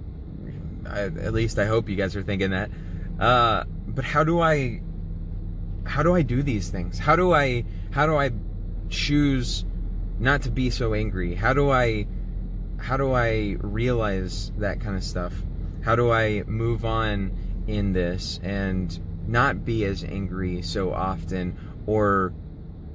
I, 0.87 1.01
at 1.01 1.33
least 1.33 1.59
I 1.59 1.67
hope 1.67 1.88
you 1.88 1.97
guys 1.97 2.15
are 2.15 2.23
thinking 2.23 2.51
that. 2.51 2.71
Uh, 3.19 3.65
but 3.88 4.05
how 4.05 4.25
do 4.25 4.41
I, 4.41 4.81
how 5.85 6.03
do 6.03 6.15
I 6.15 6.23
do 6.23 6.43
these 6.43 6.69
things? 6.69 6.99
How 6.99 7.17
do 7.17 7.33
I, 7.33 7.65
how 7.91 8.07
do 8.07 8.17
I 8.17 8.31
choose 8.88 9.65
not 10.19 10.43
to 10.43 10.51
be 10.51 10.71
so 10.71 10.95
angry? 10.95 11.35
How 11.35 11.53
do 11.53 11.71
I, 11.71 12.07
how 12.79 12.97
do 12.97 13.12
I 13.12 13.57
realize 13.61 14.53
that 14.59 14.81
kind 14.81 14.97
of 14.97 15.03
stuff? 15.03 15.33
How 15.83 15.97
do 15.97 16.12
I 16.12 16.45
move 16.47 16.85
on 16.85 17.65
in 17.67 17.93
this 17.93 18.38
and 18.43 18.99
not 19.26 19.64
be 19.64 19.85
as 19.85 20.04
angry 20.04 20.62
so 20.62 20.92
often 20.92 21.56
or 21.87 22.32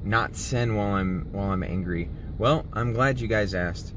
not 0.04 0.36
sin 0.36 0.76
while 0.76 0.96
I'm 0.96 1.28
while 1.32 1.52
I'm 1.52 1.64
angry? 1.64 2.10
Well, 2.38 2.66
I'm 2.74 2.94
glad 2.94 3.20
you 3.20 3.28
guys 3.28 3.54
asked. 3.54 3.94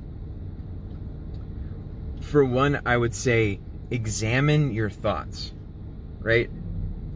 For 2.20 2.44
one, 2.44 2.80
I 2.86 2.96
would 2.96 3.14
say 3.14 3.60
examine 3.90 4.72
your 4.72 4.90
thoughts. 4.90 5.52
Right? 6.20 6.50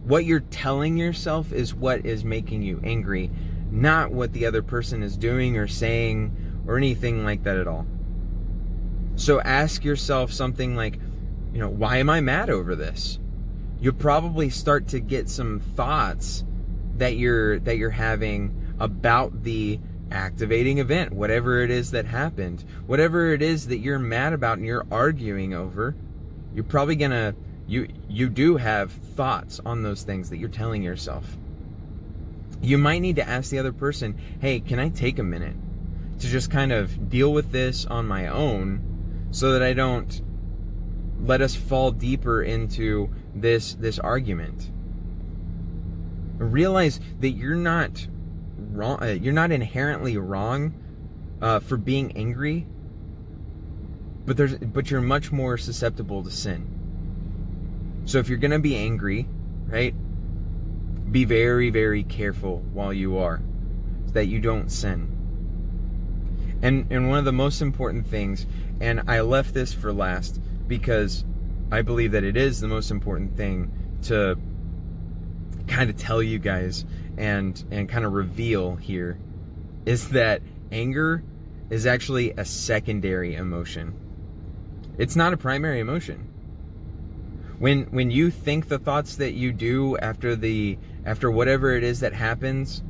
What 0.04 0.24
you're 0.24 0.40
telling 0.40 0.96
yourself 0.96 1.52
is 1.52 1.74
what 1.74 2.04
is 2.04 2.24
making 2.24 2.62
you 2.62 2.80
angry, 2.84 3.30
not 3.70 4.12
what 4.12 4.32
the 4.32 4.46
other 4.46 4.62
person 4.62 5.02
is 5.02 5.16
doing 5.16 5.56
or 5.56 5.66
saying 5.66 6.62
or 6.66 6.76
anything 6.76 7.24
like 7.24 7.42
that 7.44 7.56
at 7.56 7.66
all. 7.66 7.86
So 9.16 9.40
ask 9.40 9.84
yourself 9.84 10.32
something 10.32 10.76
like, 10.76 10.98
you 11.52 11.60
know, 11.60 11.68
why 11.68 11.98
am 11.98 12.10
I 12.10 12.20
mad 12.20 12.50
over 12.50 12.74
this? 12.74 13.18
You'll 13.80 13.94
probably 13.94 14.50
start 14.50 14.88
to 14.88 15.00
get 15.00 15.28
some 15.28 15.60
thoughts 15.60 16.44
that 16.96 17.16
you're 17.16 17.58
that 17.60 17.76
you're 17.76 17.90
having 17.90 18.74
about 18.78 19.42
the 19.42 19.78
activating 20.10 20.78
event, 20.78 21.12
whatever 21.12 21.62
it 21.62 21.70
is 21.70 21.90
that 21.90 22.06
happened, 22.06 22.64
whatever 22.86 23.32
it 23.32 23.42
is 23.42 23.66
that 23.68 23.78
you're 23.78 23.98
mad 23.98 24.32
about 24.32 24.58
and 24.58 24.66
you're 24.66 24.86
arguing 24.90 25.54
over, 25.54 25.94
you're 26.54 26.64
probably 26.64 26.96
gonna 26.96 27.34
you 27.66 27.88
you 28.08 28.28
do 28.28 28.56
have 28.56 28.92
thoughts 28.92 29.60
on 29.64 29.82
those 29.82 30.02
things 30.02 30.30
that 30.30 30.38
you're 30.38 30.48
telling 30.48 30.82
yourself. 30.82 31.36
You 32.62 32.78
might 32.78 33.00
need 33.00 33.16
to 33.16 33.28
ask 33.28 33.50
the 33.50 33.58
other 33.58 33.72
person, 33.72 34.18
hey, 34.40 34.60
can 34.60 34.78
I 34.78 34.88
take 34.88 35.18
a 35.18 35.22
minute 35.22 35.56
to 36.20 36.28
just 36.28 36.50
kind 36.50 36.72
of 36.72 37.10
deal 37.10 37.32
with 37.32 37.50
this 37.50 37.84
on 37.86 38.06
my 38.06 38.28
own 38.28 39.28
so 39.30 39.52
that 39.52 39.62
I 39.62 39.72
don't 39.72 40.22
let 41.20 41.40
us 41.40 41.54
fall 41.54 41.90
deeper 41.90 42.42
into 42.42 43.10
this 43.34 43.74
this 43.74 43.98
argument. 43.98 44.70
Realize 46.38 47.00
that 47.20 47.30
you're 47.30 47.54
not 47.56 48.06
wrong. 48.58 49.02
Uh, 49.02 49.06
you're 49.06 49.32
not 49.32 49.52
inherently 49.52 50.16
wrong 50.16 50.74
uh, 51.40 51.60
for 51.60 51.76
being 51.76 52.16
angry, 52.16 52.66
but 54.26 54.36
there's 54.36 54.56
but 54.56 54.90
you're 54.90 55.00
much 55.00 55.32
more 55.32 55.56
susceptible 55.56 56.22
to 56.22 56.30
sin. 56.30 56.70
So 58.04 58.18
if 58.18 58.28
you're 58.28 58.38
gonna 58.38 58.58
be 58.58 58.76
angry, 58.76 59.28
right, 59.66 59.94
be 61.10 61.24
very 61.24 61.70
very 61.70 62.04
careful 62.04 62.60
while 62.72 62.92
you 62.92 63.18
are, 63.18 63.40
so 64.06 64.12
that 64.12 64.26
you 64.26 64.40
don't 64.40 64.70
sin. 64.70 65.10
And 66.62 66.90
and 66.90 67.08
one 67.08 67.18
of 67.18 67.24
the 67.24 67.32
most 67.32 67.60
important 67.60 68.06
things, 68.06 68.46
and 68.80 69.02
I 69.06 69.20
left 69.20 69.54
this 69.54 69.72
for 69.72 69.92
last 69.92 70.40
because 70.66 71.24
I 71.74 71.82
believe 71.82 72.12
that 72.12 72.22
it 72.22 72.36
is 72.36 72.60
the 72.60 72.68
most 72.68 72.92
important 72.92 73.36
thing 73.36 73.72
to 74.02 74.38
kind 75.66 75.90
of 75.90 75.96
tell 75.96 76.22
you 76.22 76.38
guys 76.38 76.84
and 77.16 77.64
and 77.72 77.88
kind 77.88 78.04
of 78.04 78.12
reveal 78.12 78.76
here 78.76 79.18
is 79.84 80.10
that 80.10 80.40
anger 80.70 81.24
is 81.70 81.84
actually 81.84 82.30
a 82.30 82.44
secondary 82.44 83.34
emotion. 83.34 83.92
It's 84.98 85.16
not 85.16 85.32
a 85.32 85.36
primary 85.36 85.80
emotion. 85.80 86.28
When 87.58 87.86
when 87.86 88.12
you 88.12 88.30
think 88.30 88.68
the 88.68 88.78
thoughts 88.78 89.16
that 89.16 89.32
you 89.32 89.52
do 89.52 89.98
after 89.98 90.36
the 90.36 90.78
after 91.04 91.28
whatever 91.28 91.74
it 91.74 91.82
is 91.82 91.98
that 92.00 92.12
happens, 92.12 92.84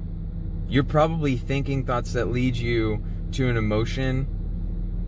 you're 0.69 0.85
probably 0.85 1.39
thinking 1.39 1.87
thoughts 1.87 2.13
that 2.13 2.29
lead 2.29 2.55
you 2.55 3.03
to 3.33 3.49
an 3.49 3.57
emotion 3.57 4.29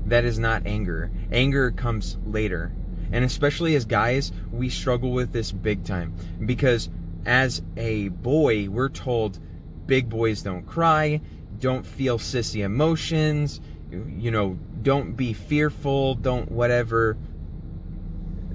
that 0.07 0.25
is 0.25 0.39
not 0.39 0.67
anger. 0.67 1.11
Anger 1.31 1.73
comes 1.73 2.17
later. 2.25 2.73
And 3.13 3.25
especially 3.25 3.75
as 3.77 3.85
guys, 3.85 4.33
we 4.51 4.69
struggle 4.69 5.13
with 5.13 5.33
this 5.33 5.53
big 5.53 5.85
time 5.85 6.15
because 6.45 6.89
as 7.25 7.63
a 7.77 8.09
boy, 8.09 8.69
we're 8.69 8.89
told 8.89 9.39
big 9.87 10.09
boys 10.09 10.43
don't 10.43 10.67
cry, 10.67 11.21
don't 11.59 11.87
feel 11.87 12.19
sissy 12.19 12.65
emotions, 12.65 13.61
you 13.91 14.31
know, 14.31 14.59
don't 14.83 15.13
be 15.13 15.33
fearful, 15.33 16.15
don't 16.15 16.51
whatever. 16.51 17.17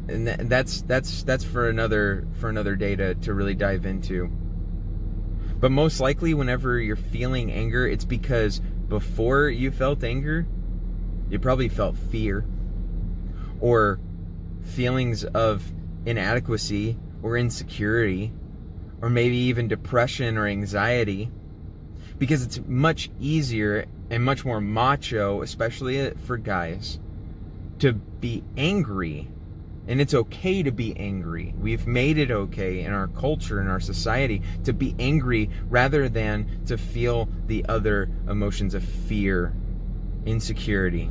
And 0.08 0.28
that's 0.28 0.82
that's 0.82 1.24
that's 1.24 1.44
for 1.44 1.70
another 1.70 2.28
for 2.40 2.50
another 2.50 2.76
day 2.76 2.96
to, 2.96 3.16
to 3.16 3.34
really 3.34 3.56
dive 3.56 3.86
into. 3.86 4.30
But 5.60 5.72
most 5.72 6.00
likely 6.00 6.34
whenever 6.34 6.80
you're 6.80 6.96
feeling 6.96 7.52
anger, 7.52 7.88
it's 7.88 8.04
because 8.06 8.60
before 8.88 9.48
you 9.48 9.72
felt 9.72 10.04
anger, 10.04 10.48
you 11.30 11.40
probably 11.40 11.70
felt 11.70 11.96
fear 11.96 12.46
or 13.62 14.00
feelings 14.64 15.24
of 15.24 15.64
inadequacy 16.06 16.98
or 17.24 17.38
insecurity, 17.38 18.34
or 19.02 19.10
maybe 19.10 19.38
even 19.38 19.68
depression 19.68 20.38
or 20.38 20.48
anxiety, 20.48 21.32
because 22.18 22.44
it's 22.44 22.60
much 22.68 23.10
easier 23.20 23.86
and 24.10 24.24
much 24.24 24.46
more 24.46 24.62
macho, 24.62 25.42
especially 25.42 26.12
for 26.26 26.38
guys, 26.38 27.00
to 27.80 27.94
be 27.94 28.44
angry. 28.58 29.28
And 29.88 30.00
it's 30.00 30.14
okay 30.14 30.62
to 30.62 30.72
be 30.72 30.96
angry. 30.96 31.56
We've 31.58 31.88
made 31.88 32.20
it 32.20 32.30
okay 32.30 32.82
in 32.82 32.94
our 32.94 33.08
culture, 33.08 33.60
in 33.60 33.68
our 33.68 33.80
society, 33.80 34.44
to 34.66 34.74
be 34.74 34.96
angry 35.00 35.50
rather 35.70 36.08
than 36.08 36.64
to 36.68 36.78
feel 36.78 37.28
the 37.48 37.66
other 37.68 38.10
emotions 38.30 38.76
of 38.76 38.84
fear, 38.84 39.54
insecurity, 40.26 41.10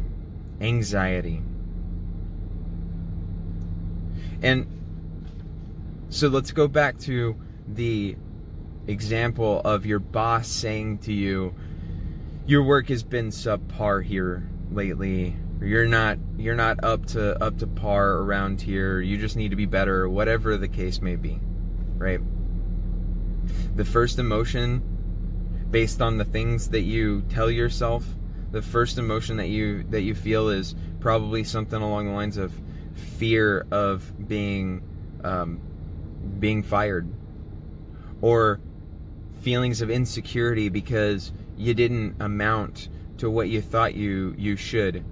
anxiety. 0.61 1.43
And 4.43 4.67
so 6.09 6.29
let's 6.29 6.53
go 6.53 6.67
back 6.69 6.99
to 7.01 7.37
the 7.69 8.17
example 8.87 9.61
of 9.61 9.87
your 9.87 9.99
boss 9.99 10.49
saying 10.49 10.99
to 10.99 11.13
you, 11.13 11.55
your 12.47 12.65
work 12.65 12.89
has 12.89 13.03
been 13.03 13.29
subpar 13.29 14.03
here 14.03 14.49
lately. 14.73 15.37
You're 15.61 15.87
not 15.87 16.19
you're 16.39 16.57
not 16.57 16.83
up 16.83 17.07
to 17.07 17.43
up 17.43 17.59
to 17.59 17.67
par 17.67 18.13
around 18.19 18.61
here. 18.61 19.01
You 19.01 19.19
just 19.19 19.37
need 19.37 19.51
to 19.51 19.57
be 19.57 19.67
better, 19.67 20.09
whatever 20.09 20.57
the 20.57 20.69
case 20.69 21.01
may 21.01 21.17
be. 21.17 21.39
Right? 21.97 22.21
The 23.77 23.85
first 23.85 24.19
emotion 24.19 24.83
based 25.71 26.03
on 26.03 26.19
the 26.19 26.25
things 26.25 26.71
that 26.71 26.81
you 26.81 27.23
tell 27.29 27.51
yourself, 27.51 28.05
the 28.51 28.63
first 28.63 28.99
emotion 28.99 29.37
that 29.37 29.49
you 29.49 29.85
that 29.91 30.01
you 30.01 30.15
feel 30.15 30.49
is 30.49 30.75
probably 30.99 31.45
something 31.45 31.81
along 31.81 32.07
the 32.07 32.13
lines 32.13 32.37
of 32.37 32.53
fear 32.95 33.67
of 33.71 34.29
being 34.29 34.83
um, 35.25 35.61
being 36.39 36.63
fired 36.63 37.09
or 38.21 38.61
feelings 39.41 39.81
of 39.81 39.91
insecurity 39.91 40.69
because 40.69 41.33
you 41.57 41.75
didn't 41.75 42.17
amount 42.21 42.89
to 43.19 43.31
what 43.31 43.49
you 43.49 43.61
thought 43.61 43.95
you 43.95 44.35
you 44.39 44.57
should 44.57 45.05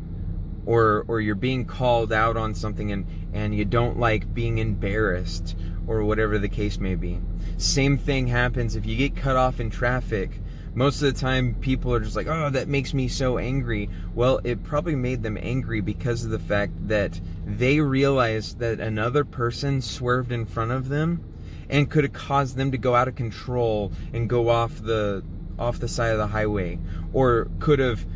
or 0.67 1.05
or 1.09 1.21
you're 1.21 1.35
being 1.35 1.65
called 1.65 2.13
out 2.13 2.37
on 2.37 2.55
something 2.55 2.93
and 2.93 3.07
and 3.33 3.55
you 3.55 3.65
don't 3.65 3.99
like 3.99 4.33
being 4.35 4.59
embarrassed 4.59 5.57
or 5.87 6.05
whatever 6.05 6.39
the 6.39 6.49
case 6.49 6.79
may 6.79 6.95
be. 6.95 7.19
Same 7.57 7.97
thing 7.97 8.27
happens 8.27 8.77
if 8.77 8.85
you 8.85 8.97
get 8.97 9.17
cut 9.17 9.37
off 9.37 9.61
in 9.61 9.71
traffic 9.71 10.41
most 10.79 11.03
of 11.03 11.13
the 11.13 11.21
time 11.21 11.57
people 11.57 11.93
are 11.93 11.99
just 11.99 12.15
like 12.15 12.29
oh 12.29 12.51
that 12.51 12.69
makes 12.69 12.95
me 12.95 13.09
so 13.09 13.37
angry. 13.37 13.91
Well 14.15 14.41
it 14.45 14.63
probably 14.63 14.95
made 14.95 15.25
them 15.25 15.37
angry 15.37 15.81
because 15.81 16.25
of 16.25 16.31
the 16.31 16.39
fact 16.39 16.73
that 16.87 17.21
they 17.45 17.81
realized 17.81 18.61
that 18.61 18.79
another 18.79 19.25
person 19.25 19.83
swerved 19.83 20.31
in 20.31 20.47
front 20.47 20.71
of 20.71 20.89
them 20.89 21.25
and 21.69 21.91
could 21.91 22.05
have 22.05 22.13
caused 22.13 22.57
them 22.57 22.71
to 22.71 22.79
go 22.79 22.95
out 22.95 23.09
of 23.09 23.17
control 23.17 23.93
and 24.13 24.31
go 24.31 24.51
off 24.51 24.81
the 24.81 25.25
off 25.59 25.81
the 25.81 25.89
side 25.89 26.13
of 26.13 26.19
the 26.19 26.29
highway. 26.29 26.79
Or 27.13 27.51
could 27.59 27.81
have 27.81 28.07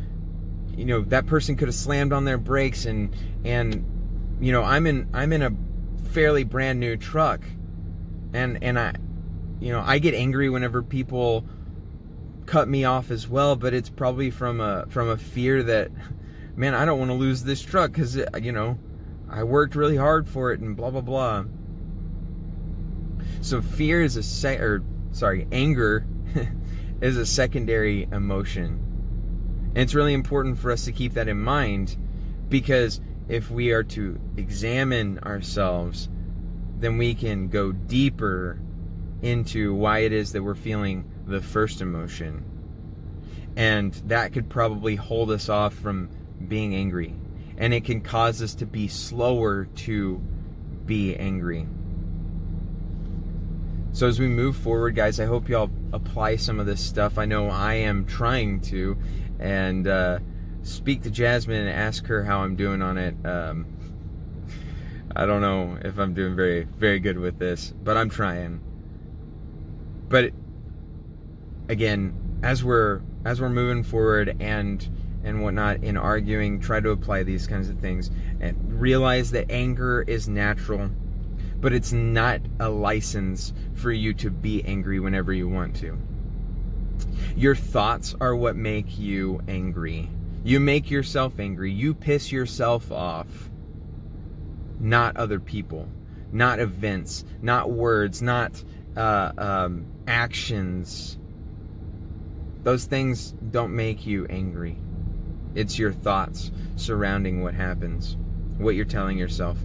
you 0.77 0.85
know 0.85 1.01
that 1.01 1.25
person 1.25 1.57
could 1.57 1.67
have 1.67 1.75
slammed 1.75 2.13
on 2.13 2.23
their 2.23 2.37
brakes 2.37 2.85
and 2.85 3.13
and 3.43 4.37
you 4.39 4.53
know 4.53 4.63
I'm 4.63 4.87
in 4.87 5.09
I'm 5.13 5.33
in 5.33 5.41
a 5.41 5.51
fairly 6.11 6.45
brand 6.45 6.79
new 6.79 6.95
truck. 6.95 7.41
And 8.31 8.63
and 8.63 8.79
I 8.79 8.95
you 9.59 9.73
know 9.73 9.83
I 9.85 9.99
get 9.99 10.13
angry 10.13 10.49
whenever 10.49 10.81
people 10.81 11.43
cut 12.43 12.67
me 12.67 12.85
off 12.85 13.11
as 13.11 13.27
well, 13.27 13.55
but 13.55 13.73
it's 13.73 13.89
probably 13.89 14.29
from 14.29 14.59
a 14.59 14.85
from 14.89 15.09
a 15.09 15.17
fear 15.17 15.63
that 15.63 15.91
man, 16.55 16.73
I 16.73 16.85
don't 16.85 16.99
want 16.99 17.11
to 17.11 17.15
lose 17.15 17.43
this 17.43 17.61
truck 17.61 17.91
because, 17.91 18.17
uh, 18.17 18.27
you 18.41 18.51
know, 18.51 18.77
I 19.29 19.43
worked 19.43 19.75
really 19.75 19.97
hard 19.97 20.27
for 20.27 20.51
it 20.51 20.59
and 20.59 20.75
blah, 20.75 20.91
blah, 20.91 21.01
blah. 21.01 21.45
So 23.41 23.61
fear 23.61 24.01
is 24.01 24.15
a 24.15 24.23
sec, 24.23 24.59
or 24.59 24.83
sorry, 25.11 25.47
anger 25.51 26.05
is 27.01 27.17
a 27.17 27.25
secondary 27.25 28.03
emotion. 28.03 28.79
And 29.69 29.77
it's 29.79 29.95
really 29.95 30.13
important 30.13 30.59
for 30.59 30.71
us 30.71 30.85
to 30.85 30.91
keep 30.91 31.13
that 31.13 31.27
in 31.27 31.39
mind 31.39 31.97
because 32.49 33.01
if 33.27 33.49
we 33.49 33.71
are 33.71 33.83
to 33.83 34.19
examine 34.37 35.19
ourselves, 35.19 36.09
then 36.77 36.97
we 36.97 37.15
can 37.15 37.47
go 37.47 37.71
deeper 37.71 38.59
into 39.21 39.73
why 39.73 39.99
it 39.99 40.11
is 40.11 40.33
that 40.33 40.43
we're 40.43 40.53
feeling 40.53 41.09
the 41.25 41.41
first 41.41 41.81
emotion. 41.81 42.43
And 43.55 43.93
that 44.07 44.33
could 44.33 44.49
probably 44.49 44.95
hold 44.95 45.31
us 45.31 45.49
off 45.49 45.73
from 45.73 46.09
being 46.47 46.75
angry. 46.75 47.15
And 47.57 47.73
it 47.73 47.85
can 47.85 48.01
cause 48.01 48.41
us 48.41 48.55
to 48.55 48.65
be 48.65 48.87
slower 48.87 49.65
to 49.65 50.21
be 50.85 51.15
angry. 51.15 51.67
So 53.91 54.07
as 54.07 54.19
we 54.19 54.27
move 54.27 54.57
forward, 54.57 54.95
guys, 54.95 55.19
I 55.19 55.25
hope 55.25 55.49
y'all 55.49 55.69
apply 55.93 56.37
some 56.37 56.59
of 56.59 56.65
this 56.65 56.81
stuff. 56.81 57.19
I 57.19 57.25
know 57.25 57.49
I 57.49 57.75
am 57.75 58.05
trying 58.05 58.61
to, 58.61 58.97
and 59.39 59.87
uh, 59.87 60.17
speak 60.63 61.03
to 61.03 61.11
Jasmine 61.11 61.59
and 61.59 61.69
ask 61.69 62.07
her 62.07 62.23
how 62.23 62.39
I'm 62.39 62.55
doing 62.55 62.81
on 62.81 62.97
it. 62.97 63.15
Um, 63.23 63.67
I 65.15 65.27
don't 65.27 65.41
know 65.41 65.77
if 65.83 65.99
I'm 65.99 66.15
doing 66.15 66.35
very 66.35 66.63
very 66.63 66.99
good 66.99 67.19
with 67.19 67.37
this, 67.37 67.71
but 67.83 67.95
I'm 67.95 68.09
trying. 68.09 68.61
But 70.09 70.31
again, 71.69 72.39
as 72.43 72.63
we're 72.63 73.01
as 73.25 73.39
we're 73.39 73.49
moving 73.49 73.83
forward 73.83 74.35
and 74.39 74.87
and 75.23 75.41
whatnot 75.41 75.83
in 75.83 75.97
arguing, 75.97 76.59
try 76.59 76.79
to 76.79 76.89
apply 76.89 77.23
these 77.23 77.47
kinds 77.47 77.69
of 77.69 77.79
things 77.79 78.11
and 78.41 78.81
realize 78.81 79.31
that 79.31 79.49
anger 79.49 80.03
is 80.05 80.27
natural, 80.27 80.89
but 81.61 81.71
it's 81.73 81.93
not 81.93 82.41
a 82.59 82.69
license 82.69 83.53
for 83.73 83.91
you 83.91 84.13
to 84.15 84.29
be 84.29 84.63
angry 84.65 84.99
whenever 84.99 85.31
you 85.31 85.47
want 85.47 85.75
to. 85.77 85.97
Your 87.35 87.55
thoughts 87.55 88.15
are 88.19 88.35
what 88.35 88.55
make 88.55 88.99
you 88.99 89.41
angry. 89.47 90.09
You 90.43 90.59
make 90.59 90.91
yourself 90.91 91.39
angry. 91.39 91.71
You 91.71 91.93
piss 91.93 92.31
yourself 92.31 92.91
off. 92.91 93.49
Not 94.79 95.15
other 95.15 95.39
people, 95.39 95.87
not 96.33 96.59
events, 96.59 97.23
not 97.41 97.71
words, 97.71 98.21
not 98.21 98.61
uh, 98.97 99.31
um, 99.37 99.85
actions. 100.05 101.17
Those 102.63 102.85
things 102.85 103.33
don't 103.51 103.75
make 103.75 104.05
you 104.05 104.25
angry. 104.27 104.77
It's 105.53 105.77
your 105.77 105.91
thoughts 105.91 106.51
surrounding 106.75 107.43
what 107.43 107.53
happens, 107.53 108.17
what 108.57 108.75
you're 108.75 108.85
telling 108.85 109.17
yourself. 109.17 109.57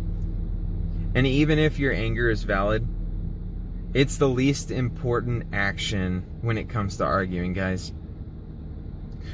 And 1.15 1.27
even 1.27 1.59
if 1.59 1.79
your 1.79 1.93
anger 1.93 2.29
is 2.29 2.43
valid, 2.43 2.87
it's 3.95 4.19
the 4.19 4.29
least 4.29 4.71
important 4.71 5.47
action 5.53 6.25
when 6.43 6.59
it 6.59 6.69
comes 6.69 6.99
to 6.99 7.05
arguing, 7.05 7.55
guys. 7.55 7.93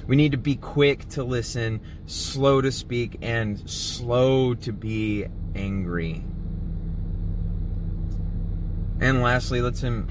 We 0.06 0.16
need 0.16 0.32
to 0.32 0.38
be 0.38 0.56
quick 0.56 1.08
to 1.10 1.24
listen, 1.24 1.80
slow 2.06 2.60
to 2.60 2.70
speak, 2.70 3.18
and 3.22 3.68
slow 3.68 4.54
to 4.54 4.72
be 4.72 5.26
angry. 5.54 6.22
And 9.00 9.22
lastly, 9.22 9.60
let's 9.60 9.80
him 9.80 10.08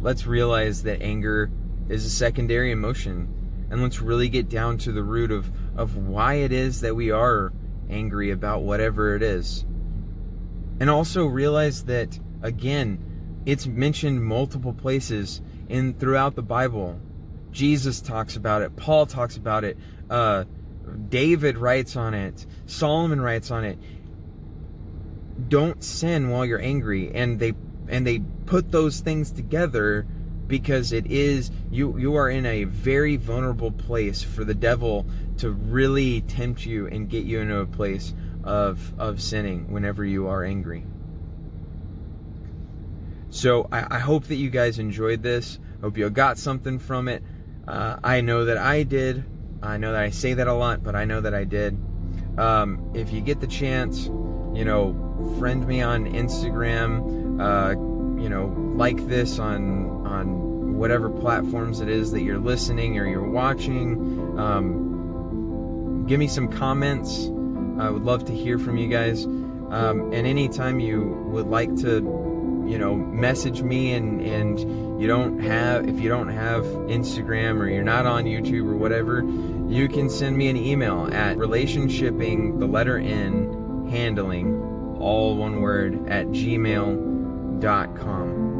let's 0.00 0.26
realize 0.26 0.82
that 0.82 1.00
anger 1.00 1.50
is 1.88 2.04
a 2.04 2.10
secondary 2.10 2.70
emotion. 2.70 3.66
And 3.70 3.82
let's 3.82 4.00
really 4.00 4.28
get 4.28 4.48
down 4.48 4.78
to 4.78 4.92
the 4.92 5.02
root 5.02 5.30
of, 5.30 5.50
of 5.76 5.96
why 5.96 6.34
it 6.34 6.52
is 6.52 6.80
that 6.82 6.94
we 6.94 7.10
are 7.10 7.52
angry 7.90 8.30
about 8.30 8.62
whatever 8.62 9.16
it 9.16 9.22
is. 9.22 9.64
And 10.80 10.90
also 10.90 11.26
realize 11.26 11.84
that 11.84 12.18
again, 12.42 13.42
it's 13.46 13.66
mentioned 13.66 14.24
multiple 14.24 14.72
places 14.72 15.40
in 15.68 15.94
throughout 15.94 16.34
the 16.34 16.42
Bible 16.42 17.00
Jesus 17.54 18.00
talks 18.00 18.34
about 18.34 18.62
it. 18.62 18.74
Paul 18.76 19.06
talks 19.06 19.36
about 19.36 19.62
it. 19.64 19.78
Uh, 20.10 20.44
David 21.08 21.56
writes 21.56 21.96
on 21.96 22.12
it. 22.12 22.44
Solomon 22.66 23.20
writes 23.20 23.50
on 23.52 23.64
it. 23.64 23.78
Don't 25.48 25.82
sin 25.82 26.30
while 26.30 26.44
you're 26.44 26.60
angry, 26.60 27.12
and 27.14 27.38
they 27.38 27.54
and 27.88 28.06
they 28.06 28.20
put 28.46 28.70
those 28.70 29.00
things 29.00 29.30
together 29.30 30.06
because 30.46 30.92
it 30.92 31.06
is 31.06 31.50
you 31.70 31.98
you 31.98 32.16
are 32.16 32.28
in 32.28 32.46
a 32.46 32.64
very 32.64 33.16
vulnerable 33.16 33.70
place 33.70 34.22
for 34.22 34.44
the 34.44 34.54
devil 34.54 35.06
to 35.38 35.50
really 35.50 36.20
tempt 36.22 36.64
you 36.64 36.86
and 36.86 37.08
get 37.08 37.24
you 37.24 37.40
into 37.40 37.58
a 37.58 37.66
place 37.66 38.14
of 38.44 38.92
of 38.98 39.20
sinning 39.20 39.72
whenever 39.72 40.04
you 40.04 40.28
are 40.28 40.44
angry. 40.44 40.84
So 43.30 43.68
I, 43.72 43.96
I 43.96 43.98
hope 43.98 44.24
that 44.24 44.36
you 44.36 44.50
guys 44.50 44.78
enjoyed 44.78 45.22
this. 45.22 45.58
Hope 45.80 45.98
you 45.98 46.08
got 46.10 46.38
something 46.38 46.78
from 46.78 47.08
it. 47.08 47.22
Uh, 47.66 47.96
I 48.04 48.20
know 48.20 48.44
that 48.44 48.58
I 48.58 48.84
did. 48.84 49.24
I 49.62 49.78
know 49.78 49.92
that 49.92 50.02
I 50.02 50.10
say 50.10 50.34
that 50.34 50.46
a 50.46 50.54
lot, 50.54 50.82
but 50.82 50.94
I 50.94 51.04
know 51.04 51.20
that 51.20 51.34
I 51.34 51.44
did. 51.44 51.76
Um, 52.38 52.92
if 52.94 53.12
you 53.12 53.20
get 53.20 53.40
the 53.40 53.46
chance, 53.46 54.04
you 54.04 54.64
know, 54.64 55.36
friend 55.38 55.66
me 55.66 55.82
on 55.82 56.06
Instagram. 56.06 57.40
Uh, 57.40 57.93
you 58.24 58.30
know, 58.30 58.46
like 58.74 59.06
this 59.06 59.38
on 59.38 60.06
on 60.06 60.78
whatever 60.78 61.10
platforms 61.10 61.82
it 61.82 61.90
is 61.90 62.10
that 62.12 62.22
you're 62.22 62.38
listening 62.38 62.98
or 62.98 63.06
you're 63.06 63.28
watching. 63.28 64.38
Um, 64.38 66.06
give 66.06 66.18
me 66.18 66.26
some 66.26 66.48
comments. 66.48 67.26
I 67.78 67.90
would 67.90 68.02
love 68.02 68.24
to 68.24 68.34
hear 68.34 68.58
from 68.58 68.78
you 68.78 68.88
guys. 68.88 69.26
Um, 69.26 70.10
and 70.14 70.26
anytime 70.26 70.80
you 70.80 71.02
would 71.26 71.48
like 71.48 71.76
to 71.82 71.96
you 72.66 72.78
know 72.78 72.96
message 72.96 73.60
me 73.60 73.92
and 73.92 74.22
and 74.22 74.58
you 74.98 75.06
don't 75.06 75.38
have 75.40 75.86
if 75.86 76.00
you 76.00 76.08
don't 76.08 76.28
have 76.28 76.64
instagram 76.64 77.58
or 77.58 77.68
you're 77.68 77.84
not 77.84 78.06
on 78.06 78.24
youtube 78.24 78.66
or 78.66 78.74
whatever 78.74 79.22
you 79.68 79.86
can 79.86 80.08
send 80.08 80.34
me 80.34 80.48
an 80.48 80.56
email 80.56 81.06
at 81.12 81.36
relationshipping 81.36 82.58
the 82.58 82.66
letter 82.66 82.96
n 82.96 83.86
handling 83.90 84.96
all 84.98 85.36
one 85.36 85.60
word 85.60 86.08
at 86.08 86.32
gmail.com 87.64 88.54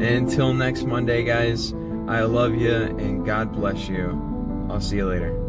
and 0.00 0.28
until 0.28 0.54
next 0.54 0.84
monday 0.84 1.22
guys 1.22 1.72
i 2.08 2.22
love 2.22 2.54
you 2.54 2.74
and 2.74 3.24
god 3.26 3.52
bless 3.52 3.88
you. 3.88 4.18
I'll 4.70 4.80
see 4.80 4.96
you 4.96 5.08
later 5.08 5.41